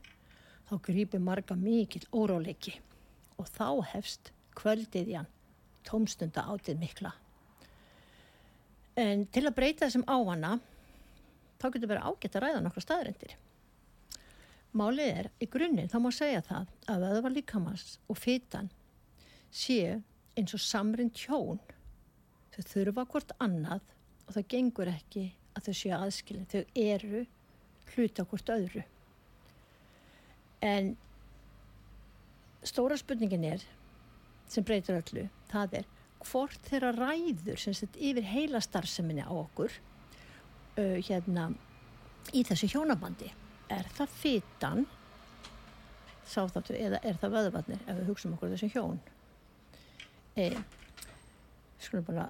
[0.66, 2.78] þá grýpir marga mikil óráleiki
[3.36, 5.30] og þá hefst kvöldið í hann
[5.86, 7.12] tómstunda átið mikla
[8.96, 10.54] En til að breyta þessum á hana,
[11.60, 13.34] þá getur verið ágætt að ræða nokkra staðrindir.
[14.76, 18.70] Málið er, í grunninn þá má segja það að öðvar líkamans og fytan
[19.52, 19.98] séu
[20.36, 21.60] eins og samrind hjón.
[22.56, 23.84] Þau þurfa hvort annað
[24.24, 26.48] og það gengur ekki að þau séu aðskilin.
[26.48, 27.24] Þau eru
[27.92, 28.84] hluta hvort öðru.
[30.66, 30.94] En
[32.66, 33.62] stóra spurningin er,
[34.50, 35.90] sem breytur öllu, það er
[36.26, 39.70] hvort þeirra ræður sem sett yfir heila starfseminni á okkur
[40.80, 41.50] uh, hérna
[42.34, 43.28] í þessu hjónabandi
[43.70, 44.86] er það fytan
[46.26, 48.98] sáþáttu eða er það vöðvarnir ef við hugsaum okkur þessu hjón?
[50.36, 50.48] E,
[51.80, 52.26] skulum bara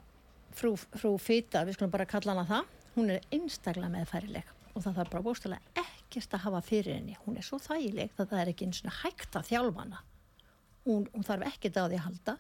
[0.57, 2.75] frú, frú fyta, við skulum bara kalla hana það.
[2.97, 7.17] Hún er einstaklega meðfærileg og það þarf bara bóstalega ekkert að hafa fyrir henni.
[7.25, 10.05] Hún er svo þægileg að það er ekki eins og hægt að þjálfa hana.
[10.87, 12.37] Hún, hún þarf ekkert að því að halda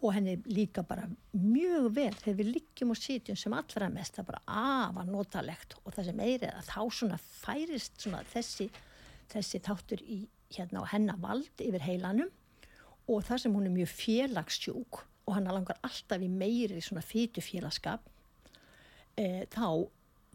[0.00, 4.16] og henni líka bara mjög vel þegar við liggjum og sitjum sem allra mest.
[4.16, 8.68] Það er bara afa notalegt og það sem eirið að þá svona færist svona þessi,
[9.32, 10.20] þessi þáttur í
[10.54, 12.30] hérna á hennavald yfir heilanum
[13.10, 18.08] og það sem hún er mjög félagsjúk og hann langar alltaf í meiri svona fytufélagskap
[19.20, 19.86] e, þá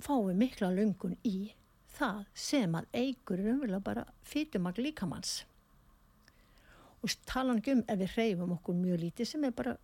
[0.04, 1.51] fáum við mikla lungun í
[1.95, 5.43] það sem að eigur umvel að bara fytumag líkamanns
[7.05, 9.75] og talan um ef við hreyfum okkur mjög lítið sem er bara,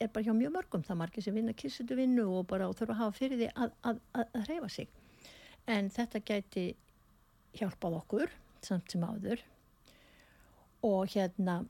[0.00, 0.82] er bara hjá mjög mörgum.
[0.82, 3.76] Það margir sem vinna kissutu vinnu og bara og þurfa að hafa fyrir því að,
[3.86, 4.88] að, að, að hreyfa sig.
[5.70, 6.64] En þetta gæti
[7.60, 8.34] hjálpað okkur
[8.66, 9.44] samt sem áður.
[10.82, 11.60] Og hérna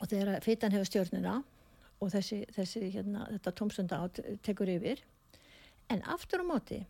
[0.00, 1.36] og þegar fytan hefur stjórnuna
[2.00, 5.04] og þessi, þessi hérna, þetta tómsunda átt tekur yfir.
[5.92, 6.80] En aftur á móti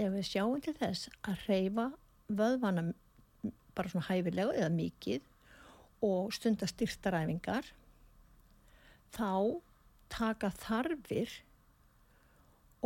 [0.00, 1.86] ef við sjáum til þess að hreyfa
[2.30, 2.90] vöðvana
[3.76, 5.26] bara svona hæfilega eða mikið
[6.06, 7.68] og stundastyrtaræfingar
[9.14, 9.60] þá
[10.10, 11.32] taka þarfir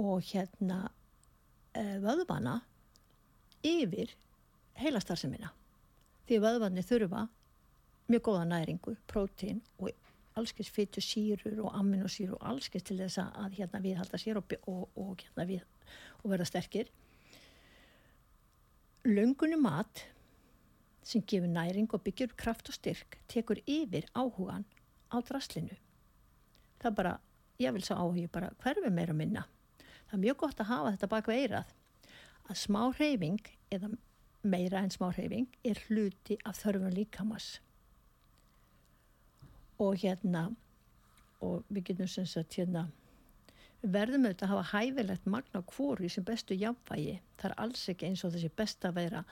[0.01, 2.61] og hérna uh, vöðvana
[3.65, 4.13] yfir
[4.81, 5.53] heilastarsemina
[6.29, 7.29] því vöðvanni þurfa
[8.11, 9.93] mjög góða næringu, prótín og
[10.35, 14.89] allskist fyttu sírur og aminosírur og allskist til þess að hérna viðhalda sér og, og,
[14.99, 15.63] og, hérna við,
[16.23, 16.91] og verða sterkir
[19.05, 20.07] Lungunum mat
[21.05, 24.65] sem gefur næring og byggjur kraft og styrk tekur yfir áhugan
[25.13, 25.77] á draslinu.
[26.81, 27.13] Það bara,
[27.61, 29.45] ég vil sá áhugi bara hverfi meira minna.
[30.09, 31.75] Það er mjög gott að hafa þetta bak veirað
[32.49, 33.93] að smá hreyfing eða
[34.45, 37.59] meira en smá hreyfing er hluti af þörfum líkamas
[39.81, 40.51] og hérna
[41.45, 42.87] og við getum sem sagt hérna
[43.85, 47.19] verðum auðvitað að hafa hæfilegt magna hvori sem bestu jafnvægi.
[47.41, 49.25] Það er alls ekki eins og þessi best að vera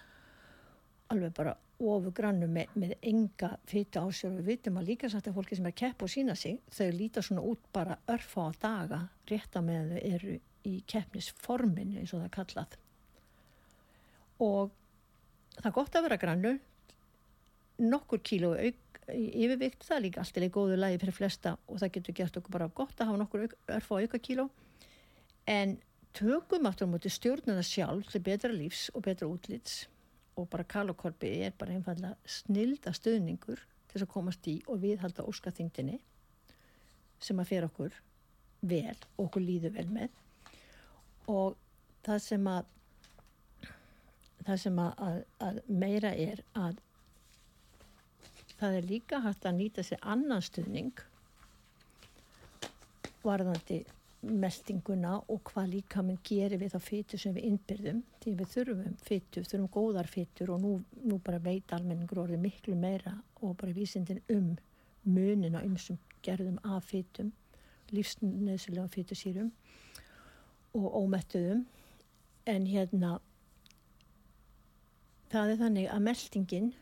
[1.13, 4.33] alveg bara ofur grannu með, með enga fýta á sér.
[4.33, 6.89] Og við vitum að líka satt að fólki sem er kepp og sína sig þau
[6.97, 10.37] líta svona út bara örfa á daga rétt að með þau eru
[10.69, 12.77] í keppnisforminu eins og það kallað.
[14.43, 14.71] Og
[15.59, 16.55] það er gott að vera grannu
[17.83, 21.95] nokkur kíló auk yfirvikt það er líka alltaf í góðu lagi fyrir flesta og það
[21.97, 23.47] getur gert okkur bara gott að hafa nokkur
[23.77, 24.49] örfa á auka kíló
[25.51, 25.79] en
[26.17, 29.87] tökum aftur á móti stjórnuna sjálf til betra lífs og betra útlits
[30.37, 35.27] og bara kalokorpi er bara einfallega snilda stöðningur til þess að komast í og viðhalda
[35.29, 35.99] óskaþyngdini
[37.23, 37.97] sem að fyrir okkur
[38.63, 40.15] vel og okkur líður vel með.
[41.31, 41.59] Og
[42.07, 42.71] það sem að
[44.43, 46.81] það sem að, að, að meira er að
[48.63, 51.03] það er líka hægt að nýta sér annan stuðning
[53.23, 53.83] varðandi
[54.23, 58.97] meldinguna og hvað líka minn gerir við þá fytur sem við innbyrðum því við þurfum
[59.03, 60.73] fytur, þurfum góðar fytur og nú,
[61.03, 64.53] nú bara veit almenningur orðið miklu meira og bara vísindin um
[65.03, 67.33] munin á ymsum gerðum af fytum
[67.93, 69.51] lífsneðsilega fytusýrum
[70.79, 71.67] og ómettuðum.
[72.49, 73.17] En hérna
[75.33, 76.73] það er þannig að meldingin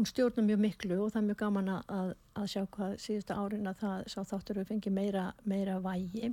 [0.00, 3.68] hún stjórnum mjög miklu og það er mjög gaman að, að sjá hvað síðustu árin
[3.68, 6.30] að það sá þáttur að fengi meira, meira vægi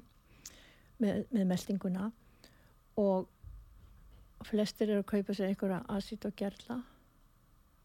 [1.04, 2.12] með, með meldinguna
[3.02, 3.28] og
[4.48, 6.80] flestir eru að kaupa sér einhverja aðsýtt og gerla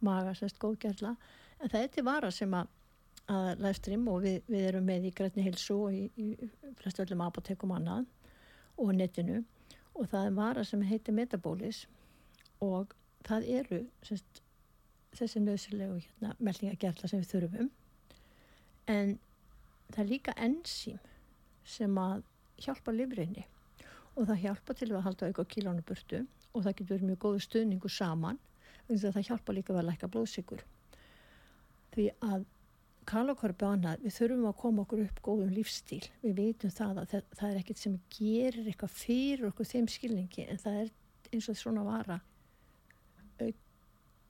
[0.02, 1.16] maga, semst góð gerla.
[1.58, 2.70] En það er til vara sem að
[3.30, 7.22] að livestream og við, við erum með í Grætni Hilsu og í, í flestu öllum
[7.24, 8.06] apotekum annað
[8.80, 9.42] og netinu.
[9.94, 11.84] Og það er vara sem heitir Metabólis
[12.64, 12.94] og
[13.26, 14.42] það eru semst,
[15.16, 17.70] þessi nöðsilegu hérna, meldingagerla sem við þurfum.
[18.92, 19.16] En
[19.92, 21.00] það er líka enzím
[21.68, 22.22] sem að
[22.62, 23.44] hjálpa livrinni
[24.16, 27.90] og það hjálpa til að halda auka kílónu burtu og það getur mjög góðu stuðningu
[27.92, 28.40] saman
[28.88, 30.64] en það hjálpa líka að læka blóðsikur
[31.94, 32.44] því að
[33.08, 37.08] kalokorfi og annað, við þurfum að koma okkur upp góðum lífstíl, við veitum það að
[37.10, 40.92] það, það er ekkert sem gerir eitthvað fyrir okkur þeim skilningi en það er
[41.32, 42.20] eins og svona vara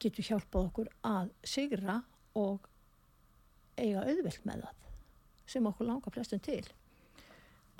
[0.02, 2.00] getur hjálpað okkur að sigra
[2.38, 2.68] og
[3.78, 4.82] eiga auðvilt með það
[5.52, 6.62] sem okkur langar flestum til.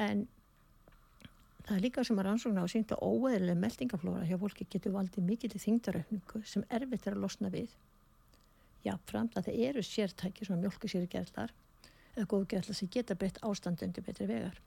[0.01, 0.27] En
[1.67, 5.55] það er líka sem að rannsóknar á sínta óeðileg meldingaflóra hjá fólki getur valdið mikið
[5.55, 7.73] til þingdaröfningu sem erfitt er að losna við.
[8.83, 11.55] Jáfnframt að það eru sértæki svona mjölkusýrigerðlar
[12.17, 14.59] eða góðgerðlar sem geta breytt ástandundi betri vegar.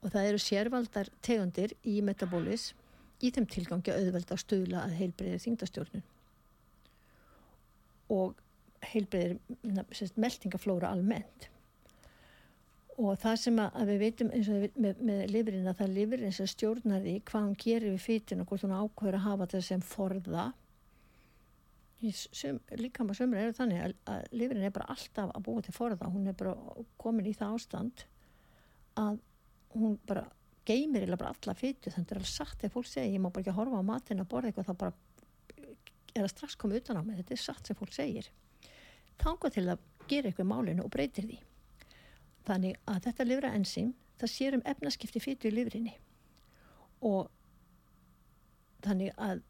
[0.00, 2.72] Og það eru sérvaldar tegundir í metabólis
[3.20, 6.09] í þeim tilgangi að auðvelda að stuðla að heilbreyðir þingdastjórnun
[8.10, 8.38] og
[8.90, 9.38] heilbreyðir
[10.20, 11.48] meldingaflóra almennt.
[13.00, 16.48] Og það sem að við veitum eins og með, með lifrin að það lifrin sem
[16.50, 19.84] stjórnar því hvað hann gerir við fytin og hvort hann ákveður að hafa þetta sem
[19.84, 20.50] forða.
[22.16, 25.76] Sum, líka maður sömur er þannig að, að lifrin er bara alltaf að búa til
[25.76, 26.12] forða.
[26.12, 26.54] Hún er bara
[27.00, 28.04] komin í það ástand
[29.00, 29.20] að
[29.76, 30.26] hún bara
[30.68, 33.22] geymir eða bara alla fytu þannig að það er alveg satt þegar fólk segir ég
[33.22, 34.96] má bara ekki horfa á matin að borða eitthvað þá bara
[36.14, 38.30] er það strax komið utan á mig þetta er satt sem fólk segir
[39.20, 41.38] þángu til að gera eitthvað málinu og breytir því.
[42.48, 45.94] Þannig að þetta livra enzím, það sér um efnaskipti fytu í livrinni
[47.06, 47.30] og
[48.84, 49.42] þannig að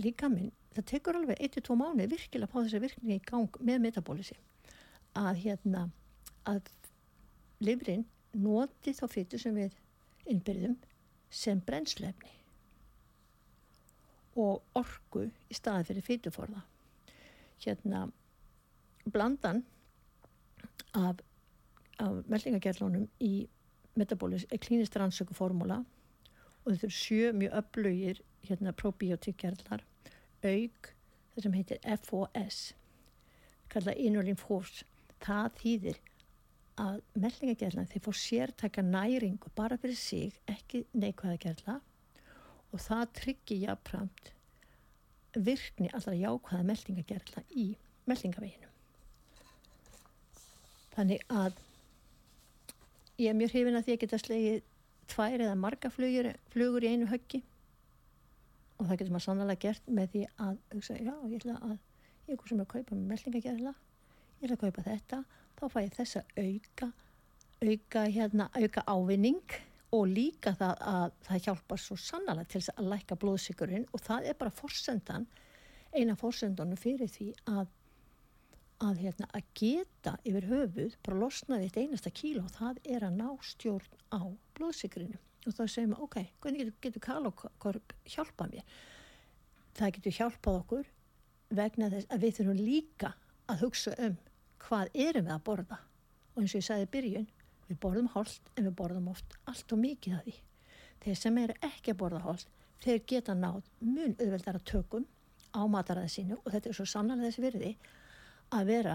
[0.00, 3.82] líka minn, það tekur alveg 1-2 mánu virkilega að fá þessa virkningi í gang með
[3.84, 4.36] metabólisi.
[5.14, 5.88] Að hérna
[6.48, 6.68] að
[7.64, 9.76] livrin noti þá fytu sem við
[10.28, 10.78] innbyrðum
[11.30, 12.32] sem brennslefni
[14.34, 16.64] og orgu í staði fyrir fytuforða
[17.64, 18.06] hérna
[19.04, 19.64] blandan
[20.94, 21.22] af
[22.02, 23.46] af meldingagerlunum í
[23.94, 25.84] metabólis er klínist rannsöku formúla
[26.64, 29.84] og þetta eru sjö mjög öflugir hérna probiotikgerlar
[30.44, 30.90] auk
[31.34, 32.58] það sem heitir FOS
[33.72, 34.84] kallað inulin force.
[35.24, 36.00] Það þýðir
[36.82, 41.76] að meldingagerlan þeir fór sértaka næringu bara fyrir sig ekki neikvæða gerla
[42.74, 44.33] og það tryggir jáfnframt
[45.34, 47.66] virkni allra jákvæða meldingagerla í
[48.06, 48.70] meldingaveginu
[50.94, 51.58] þannig að
[53.18, 54.62] ég er mjög hrifin að því að geta slegið
[55.10, 57.42] tvær eða marga flugur, flugur í einu höggi.
[58.78, 62.32] Og það getur maður sannlega gert með því að hugsa, já, ég ætla að ég
[62.34, 63.74] er hvað sem er að kaupa með meldingagerðla
[64.40, 65.20] ég ætla að kaupa þetta
[65.58, 66.90] þá fæ ég þessa auka
[67.64, 69.58] auka, hérna, auka ávinning
[69.94, 74.38] og líka það að það hjálpar svo sannlega til að læka blóðsikurinn og það er
[74.40, 75.26] bara forsendan,
[75.94, 77.68] eina forsendanu fyrir því að,
[78.82, 83.20] að, hérna, að geta yfir höfuð bara losnaði eitt einasta kíl og það er að
[83.20, 84.22] ná stjórn á
[84.58, 88.76] blóðsikurinu og þá segum við, ok, hvernig getur, getur kalokorp hjálpað mér?
[89.76, 90.92] Það getur hjálpað okkur
[91.54, 93.10] vegna þess að við þurfum líka
[93.52, 94.16] að hugsa um
[94.64, 95.80] hvað erum við að borða
[96.34, 97.26] og eins og ég sagði byrjun
[97.74, 100.34] Við borðum holt en við borðum oft allt og mikið af því.
[101.02, 102.50] Þeir sem eru ekki að borða holt,
[102.84, 105.06] þeir geta nátt mun auðveldara tökum
[105.50, 107.70] á mataræði sínu og þetta er svo sannlega þessi virði
[108.54, 108.94] að vera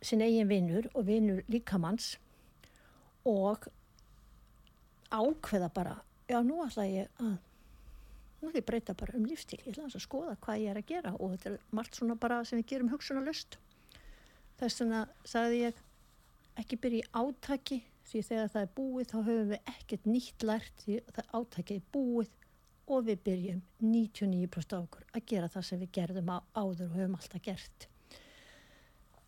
[0.00, 2.14] sin eigin vinnur og vinnur líkamanns
[3.28, 3.66] og
[5.12, 5.96] ákveða bara,
[6.30, 7.34] já nú ætla ég að,
[8.40, 10.88] nú ætla ég breyta bara um lífstíl, ég ætla að skoða hvað ég er að
[10.88, 13.58] gera og þetta er margt svona bara sem við gerum hugsunarlust.
[14.56, 15.84] Þess vegna sagði ég
[16.56, 20.84] ekki byrja í átaki því þegar það er búið þá höfum við ekkert nýtt lært
[20.84, 22.34] því það átækið er búið
[22.86, 26.98] og við byrjum 99% á okkur að gera það sem við gerðum á, áður og
[27.00, 27.88] höfum alltaf gert.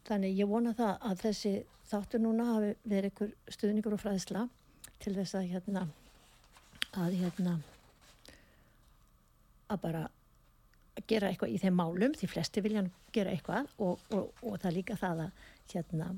[0.09, 1.55] Þannig ég vona það að þessi
[1.91, 4.45] þáttur núna hafi verið ykkur stuðningur og fræðsla
[5.03, 5.89] til þess að hérna
[6.99, 7.59] að hérna
[9.68, 10.07] að bara
[11.07, 12.84] gera eitthvað í þeim málum, því flesti vilja
[13.14, 15.42] gera eitthvað og, og, og það líka það að
[15.72, 16.09] hérna,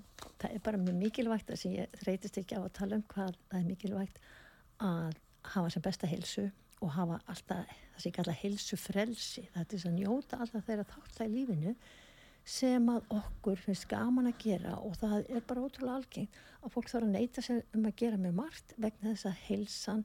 [0.40, 3.38] það er bara mjög mikilvægt þess að ég þreytist ekki á að tala um hvað
[3.50, 4.20] það er mikilvægt
[4.80, 5.18] að
[5.54, 6.46] hafa sem besta hilsu
[6.80, 10.68] og hafa alltaf, það sé ekki alltaf hilsu frelsi, það er þess að njóta alltaf
[10.68, 11.74] þeirra þátt í lífinu
[12.50, 16.88] sem að okkur finnst gaman að gera og það er bara ótrúlega algengt að fólk
[16.88, 20.04] þarf að neyta sér um að gera með margt vegna þess að hilsan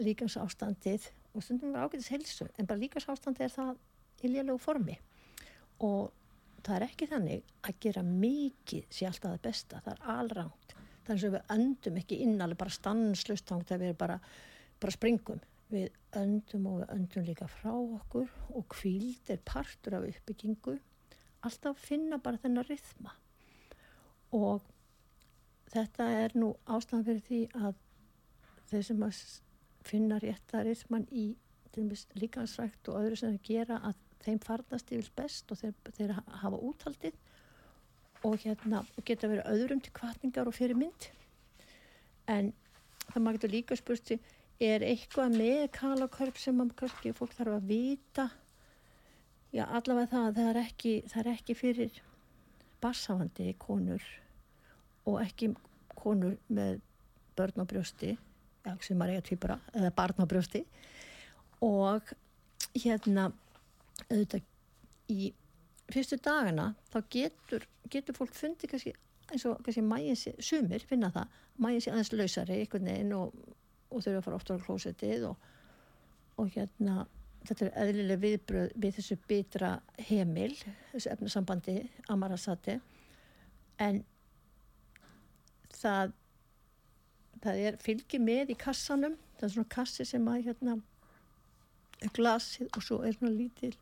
[0.00, 3.72] líkans ástandið og stundum er ágætis hilsu en bara líkans ástandið er það
[4.24, 4.96] í lélögu formi.
[5.82, 6.10] Og
[6.62, 10.74] það er ekki þannig að gera mikið sé alltaf það besta, það er alrangt.
[11.06, 14.18] Þannig að við öndum ekki innalið bara stanslust þá þegar við bara,
[14.82, 15.40] bara springum.
[15.72, 15.88] Við
[16.20, 20.76] öndum og við öndum líka frá okkur og kvíld er partur af uppbyggingu.
[21.42, 23.16] Alltaf finna bara þennar rithma.
[24.36, 24.62] Og
[25.72, 27.80] þetta er nú ástæðan fyrir því að
[28.70, 29.22] þeir sem að
[29.82, 31.32] finna rétta rithman í
[32.20, 36.60] líkansrækt og öðru sem þeir gera að þeim farnast yfir best og þeir, þeir hafa
[36.70, 37.18] úthaldið
[38.22, 41.08] og hérna geta verið öðrum til kvartningar og fyrir mynd
[42.30, 42.52] en
[43.08, 44.14] það maður getur líka spurt
[44.62, 48.28] er eitthvað með kalakörp sem maður kannski fólk þarf að vita?
[49.52, 52.02] Já allavega það það er ekki, það er ekki fyrir
[52.82, 54.04] bassafandi konur
[55.06, 55.50] og ekki
[55.98, 56.80] konur með
[57.36, 58.14] börn á brjósti
[58.82, 60.62] sem maður eiga tvíbara eða barn á brjósti.
[61.62, 62.12] Og
[62.78, 63.30] hérna
[64.12, 65.32] auðvitað í
[65.92, 68.94] fyrstu dagana þá getur, getur fólk fundið kannski
[69.32, 73.34] eins og kannski mægins, sumir finna það mægins í aðeins lausari einhvern veginn og,
[73.90, 75.50] og þurfa að fara ofta á klósetið og,
[76.40, 77.02] og hérna
[77.42, 79.74] þetta er eðlilega viðbröð við þessu bitra
[80.08, 80.52] heimil
[80.92, 81.76] þessu efnasambandi
[82.12, 82.78] amarasati
[83.82, 84.02] en
[85.74, 86.12] það
[87.42, 90.76] það er fylgið með í kassanum það er svona kassi sem að hérna
[92.14, 93.72] glasið og svo er svona lítil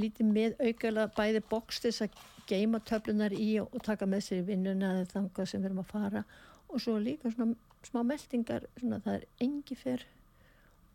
[0.00, 2.18] lítið með aukala bæði boks þess að
[2.48, 6.24] geima töflunar í og, taka með sér vinnuna eða þanga sem við erum að fara.
[6.68, 10.06] Og svo líka svona smá meldingar svona það er engifer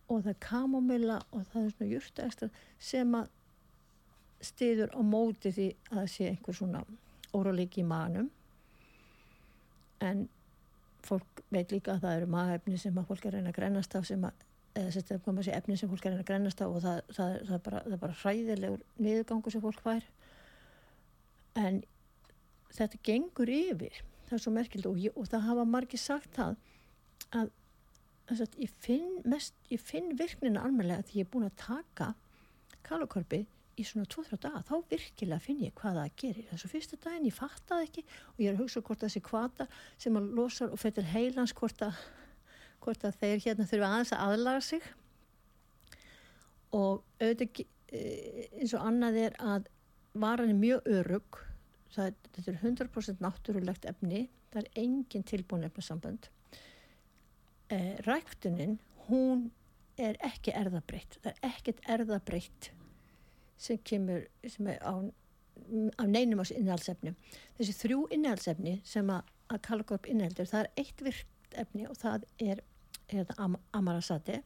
[0.09, 2.49] og það er kamomilla og það er svona júrtaextra
[2.89, 3.29] sem að
[4.49, 6.83] stiður á móti því að það sé einhver svona
[7.35, 8.29] óróleiki í manum
[10.03, 10.27] en
[11.05, 14.07] fólk veit líka að það eru magefni sem að fólk er reyna að grænast af
[14.07, 14.45] sem að
[14.77, 17.37] eða þetta er komað sér efni sem fólk er að grennast á og það, það,
[17.47, 20.09] það, er bara, það er bara hræðilegur niðurgangu sem fólk fær
[21.59, 21.81] en
[22.77, 26.57] þetta gengur yfir það er svo merkild og, og það hafa margir sagt það
[27.35, 27.53] að,
[28.29, 32.11] að ég finn mest, ég finn virknina almenlega því ég er búin að taka
[32.85, 33.45] kalokorpi
[33.79, 36.47] í svona 2-3 daga, þá virkilega finn ég hvað það gerir.
[36.51, 38.03] Þessu fyrsta daginn ég fattaði ekki
[38.33, 41.85] og ég er að hugsa hvort þessi kvata sem að losar og fettir heilans hvort
[41.87, 42.01] að
[42.83, 44.89] hvort að þeir hérna þurfa aðeins að aðlaga sig.
[46.75, 49.69] Og auðvitað eh, eins og annað er að
[50.19, 51.39] varan er mjög örug
[51.93, 54.27] það, þetta er 100% náttúrulegt efni.
[54.49, 56.29] Það er engin tilbúin efnasambönd.
[57.69, 59.49] Eh, ræktunin hún
[59.99, 62.69] er ekki erðabreitt það er ekkert erðabreitt
[63.59, 64.93] sem kemur sem er á,
[65.99, 67.13] á neinum ás innhaldsefni
[67.59, 71.03] þessi þrjú innhaldsefni sem að, að kalkorp innhaldur það er eitt
[71.49, 72.61] virkt efni og það er
[73.09, 74.41] hérna, am amarasati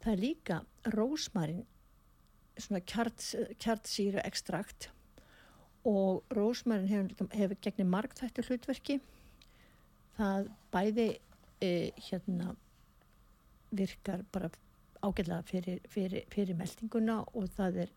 [0.00, 0.60] það er líka
[0.94, 1.66] rósmarin
[2.58, 4.90] svona kjartsýra ekstrakt
[5.84, 9.00] og rósmarin hefur, hefur gegnir margþættu hlutverki.
[10.16, 11.06] Það bæði
[11.62, 12.54] e, hérna
[13.72, 14.50] virkar bara
[15.00, 17.92] ágætlega fyrir, fyrir, fyrir meldinguna og það er,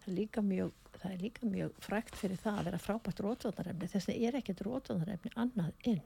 [0.00, 3.90] það er líka mjög það er líka mjög frækt fyrir það að vera frábært rótvandarefni
[3.92, 6.00] þess að er ekkert rótvandarefni annað inn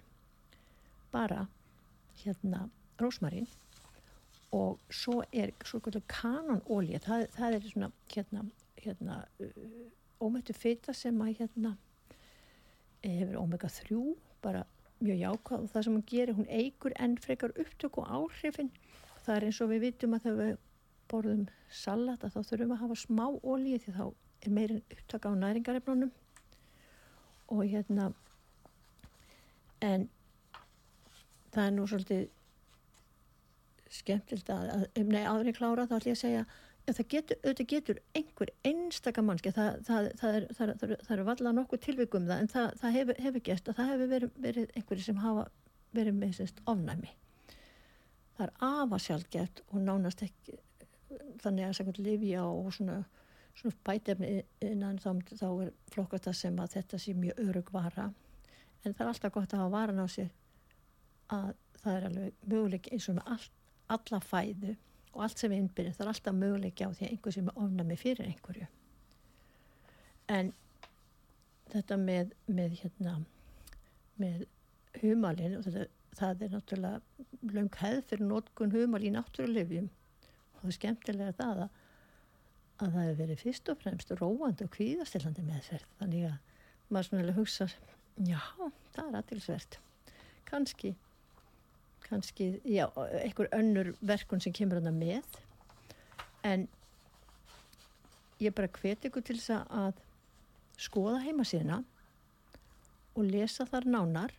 [1.12, 1.47] bara
[2.24, 2.68] hérna
[3.00, 3.48] rósmarín
[4.52, 8.44] og svo er svo kanonólja það, það er svona hérna,
[8.76, 9.88] hérna uh,
[10.20, 11.76] ómættu fyrta sem að hérna
[13.02, 14.02] hefur omega 3
[14.42, 14.64] bara
[15.02, 15.62] mjög jákvæð.
[15.62, 18.70] Og það sem hún gerir hún eigur enn frekar upptök og áhrifin.
[19.24, 20.56] Það er eins og við vitum að þegar við
[21.10, 21.46] borðum
[21.82, 24.04] salat að þá þurfum við að hafa smá ólíu því þá
[24.42, 26.12] er meirinn upptök á næringarefnunum.
[27.52, 28.12] Og hérna
[29.82, 30.08] en
[31.53, 32.28] það er nú svolítið
[33.92, 36.44] skemmtilt að, að um nei aðri klára þá ætlum ég að segja
[36.82, 41.24] að það getur, auðvitað getur einhver einstakar mannski, það, það, það er það er, er
[41.28, 45.07] valla nokkuð tilvikum það en það hefur, hefur gert að það hefur verið, verið einhverju
[45.07, 45.46] sem hafa
[45.92, 47.12] verið með sérst ofnæmi.
[48.38, 50.59] Það er afa sjálfgeft og nánast ekki
[51.44, 52.98] þannig að segja livja og svona,
[53.61, 54.34] svona bætefni
[54.64, 58.09] innan þá, þá er flokkast það sem að þetta sé mjög örug vara.
[58.82, 60.32] En það er alltaf gott að hafa varan á sér
[61.33, 61.53] að
[61.83, 63.61] það er alveg möguleik eins og með allt
[63.93, 64.74] alla fæðu
[65.12, 67.59] og allt sem við innbyrjum það er alltaf möguleiki á því að einhver sem er
[67.64, 68.68] ofnami fyrir einhverju.
[70.33, 70.53] En
[71.72, 73.16] þetta með með hérna
[74.22, 74.47] með
[75.01, 75.87] humalinn og þetta,
[76.18, 81.62] það er náttúrulega löng hefð fyrir nótkun humal í náttúrulegum og það er skemmtilega það
[81.66, 81.78] að,
[82.78, 85.89] að það hefur verið fyrst og fremst róandi og kvíðastillandi meðferð.
[86.01, 86.37] Þannig að
[86.93, 87.68] maður svona hugsa
[88.20, 88.41] já,
[88.93, 89.80] það er aðtilsvert
[90.49, 90.93] kannski
[92.12, 92.84] kannski, já,
[93.22, 95.24] einhver önnur verkun sem kemur hana með.
[96.44, 96.66] En
[98.42, 100.02] ég bara hveti ykkur til þess að
[100.82, 101.80] skoða heima síðana
[103.16, 104.36] og lesa þar nánar.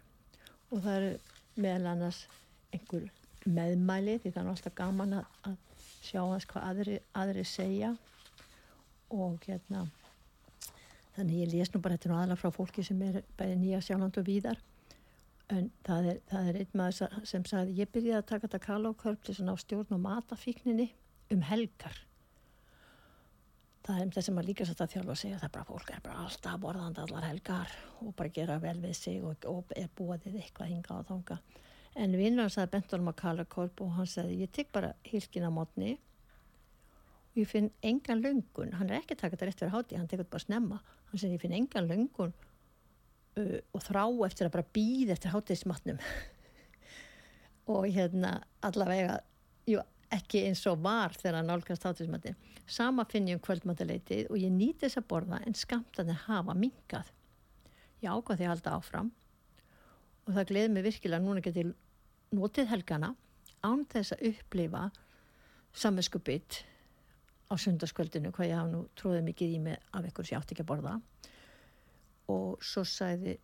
[0.69, 1.09] Og það er
[1.55, 2.23] meðal annars
[2.73, 3.09] einhver
[3.45, 5.57] meðmæli því það er alltaf gaman að
[6.03, 7.93] sjá hans hvað aðri, aðri segja.
[9.13, 9.87] Og hérna
[11.15, 14.17] þannig ég les nú bara þetta nú aðla frá fólki sem er bæði nýja sjálfland
[14.21, 14.61] og víðar
[15.51, 19.23] en það er, það er einn maður sem sagði ég byrjaði að taka þetta kalókörp
[19.23, 20.89] til svona á stjórn og matafíkninni
[21.33, 21.97] um helgar.
[23.83, 25.67] Það er um þess að maður líka satt að þjálfa að segja það er bara
[25.67, 29.75] fólk er bara alltaf borðand allar helgar og bara gera vel við sig og, og
[29.75, 31.39] er búið eitthvað hinga og þánga
[31.99, 35.51] en vinnur hann sagði bentunum að kalókörp og hann sagði ég tek bara hilkin á
[35.53, 35.97] mótni
[37.33, 40.31] og ég finn engan lungun hann er ekki takað þetta rétt fyrir háti hann tekur
[40.31, 40.79] bara snemma.
[41.11, 42.33] Hann sagði ég finn engan lungun
[43.39, 46.01] uh, og þrá eftir að bara býða eftir hátegismatnum
[47.73, 49.19] og hérna allavega
[49.69, 49.81] jú,
[50.13, 52.35] ekki eins og var þegar hann nálgast hátegismati
[52.69, 57.11] sama finn ég um kvöldmatileitið og ég nýti þess að borða en skamtaði hafa mingað
[58.03, 59.09] ég ákvað því að halda áfram.
[60.23, 61.73] Og það gleði mig virkilega núna getið
[62.33, 63.13] notið helgana
[63.63, 64.83] án þess að upplifa
[65.83, 66.61] saminskupið
[67.51, 70.55] á sundarskvöldinu hvað ég hafa nú tróðið mikið í mig af ykkur sem ég átti
[70.55, 70.95] ekki að borða
[72.31, 73.37] og svo sæði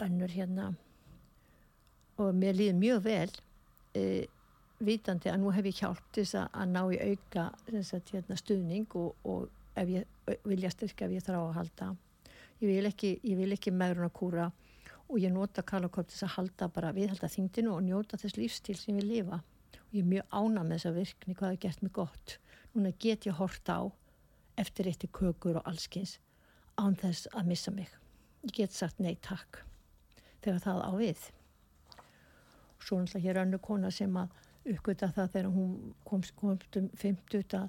[0.00, 0.72] önnur hérna
[2.20, 3.32] og mér líði mjög vel
[3.96, 4.02] e,
[4.80, 7.46] vitandi að nú hef ég hjálpt þess að ná í auka
[7.86, 9.48] sagt, hérna, stuðning og, og
[9.78, 11.90] ef ég vilja styrka ef ég þarf að halda.
[12.60, 13.14] Ég vil ekki,
[13.56, 14.50] ekki megrun að kúra
[15.10, 19.08] og ég nota þess að halda bara viðhalda þingdinu og njóta þess lífstíl sem ég
[19.08, 19.40] lifa.
[19.88, 22.36] Og ég er mjög ána með þessa virkni hvað það gert mig gott.
[22.74, 23.82] Núna get ég horta á
[24.60, 26.18] eftir eitt í kökur og allskins
[26.78, 27.99] án þess að missa mig
[28.46, 29.62] ég get sagt nei takk
[30.40, 31.24] þegar það á við.
[32.80, 34.36] Svo náttúrulega hér önnu kona sem að
[34.70, 35.74] uppgöta það þegar hún
[36.04, 37.68] komst kom um 50 að,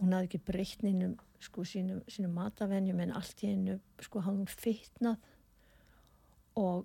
[0.00, 4.52] hún hafði ekki breytninum sko sínum, sínum matavenjum en allt í einu sko hafði hún
[4.52, 5.30] fyrtnað
[6.60, 6.84] og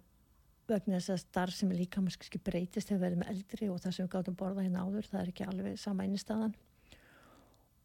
[0.70, 3.96] vegna þess að starf sem er líka kannski breytist hefur verið með eldri og það
[3.96, 6.56] sem við gáttum borða hérna áður það er ekki alveg sama einnigstaðan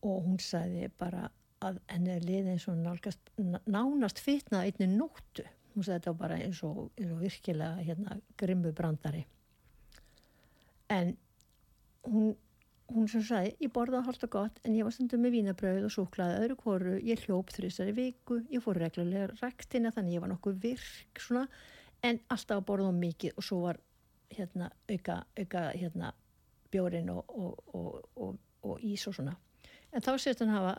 [0.05, 1.29] og hún sagði bara
[1.65, 3.35] að henni er liðið eins og nálgast,
[3.67, 5.45] nánast fitnað einni nóttu.
[5.75, 9.25] Hún sagði þetta bara eins og, eins og virkilega hérna, grimmu brandari.
[10.93, 11.17] En
[12.07, 12.35] hún
[12.93, 15.95] hún sem sagði, ég borðaði hálft og gott en ég var stundum með vínabröð og
[15.95, 18.41] súklaði öðru kóru, ég hljóp þrjusari viku.
[18.53, 21.47] Ég fór reglulega ræktina þannig ég var nokkuð virk svona.
[22.05, 23.81] En alltaf að borða mikið og svo var
[24.35, 26.13] hérna auka, auka hérna
[26.73, 28.37] bjórin og, og,
[28.67, 29.37] og ís og svona.
[29.95, 30.77] En þá sést hann hafa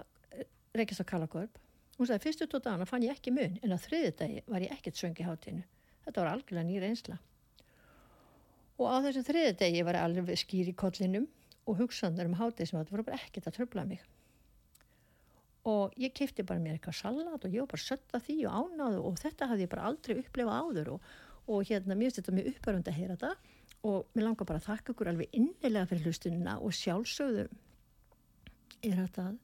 [0.75, 1.61] reykjast á Kalagörp
[1.97, 4.75] hún sagði fyrstu tótt dana fann ég ekki mun en á þriði dagi var ég
[4.75, 5.63] ekkert söngi hátinu
[6.05, 7.19] þetta var algjörlega nýra einsla
[8.75, 11.27] og á þessu þriði dagi var ég alveg skýr í kollinum
[11.65, 14.01] og hugsandur um hátið sem þetta voru bara ekkert að tröfla mig.
[15.65, 18.99] Og ég kifti bara mér eitthvað salat og ég var bara sötta því og ánáðu
[19.09, 21.07] og þetta hafði ég bara aldrei upplefað áður og,
[21.49, 23.53] og hérna mér finnst þetta mjög uppörund að heyra þetta.
[23.85, 27.47] Og mér langar bara að þakka ykkur alveg innilega fyrir hlustunina og sjálfsögðu
[28.85, 29.41] er þetta að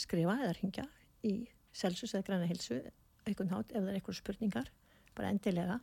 [0.00, 0.84] skrifa eða ringja
[1.26, 1.34] í
[1.74, 2.78] selsus eða græna hilsu
[3.24, 4.70] einhvern hát ef það er einhverju spurningar
[5.14, 5.80] bara endilega.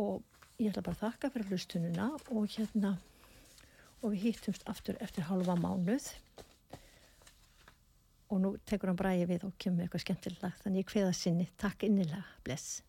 [0.00, 0.22] Og
[0.58, 2.94] ég ætla bara að þakka fyrir hlustunina og hérna
[4.02, 6.08] og við hýttumst aftur eftir halva mánuð.
[8.32, 11.84] Og nú tekur hann bræði við og kemur eitthvað skemmtilegt þannig ég hveða sinni, takk
[11.86, 12.80] innilega, bless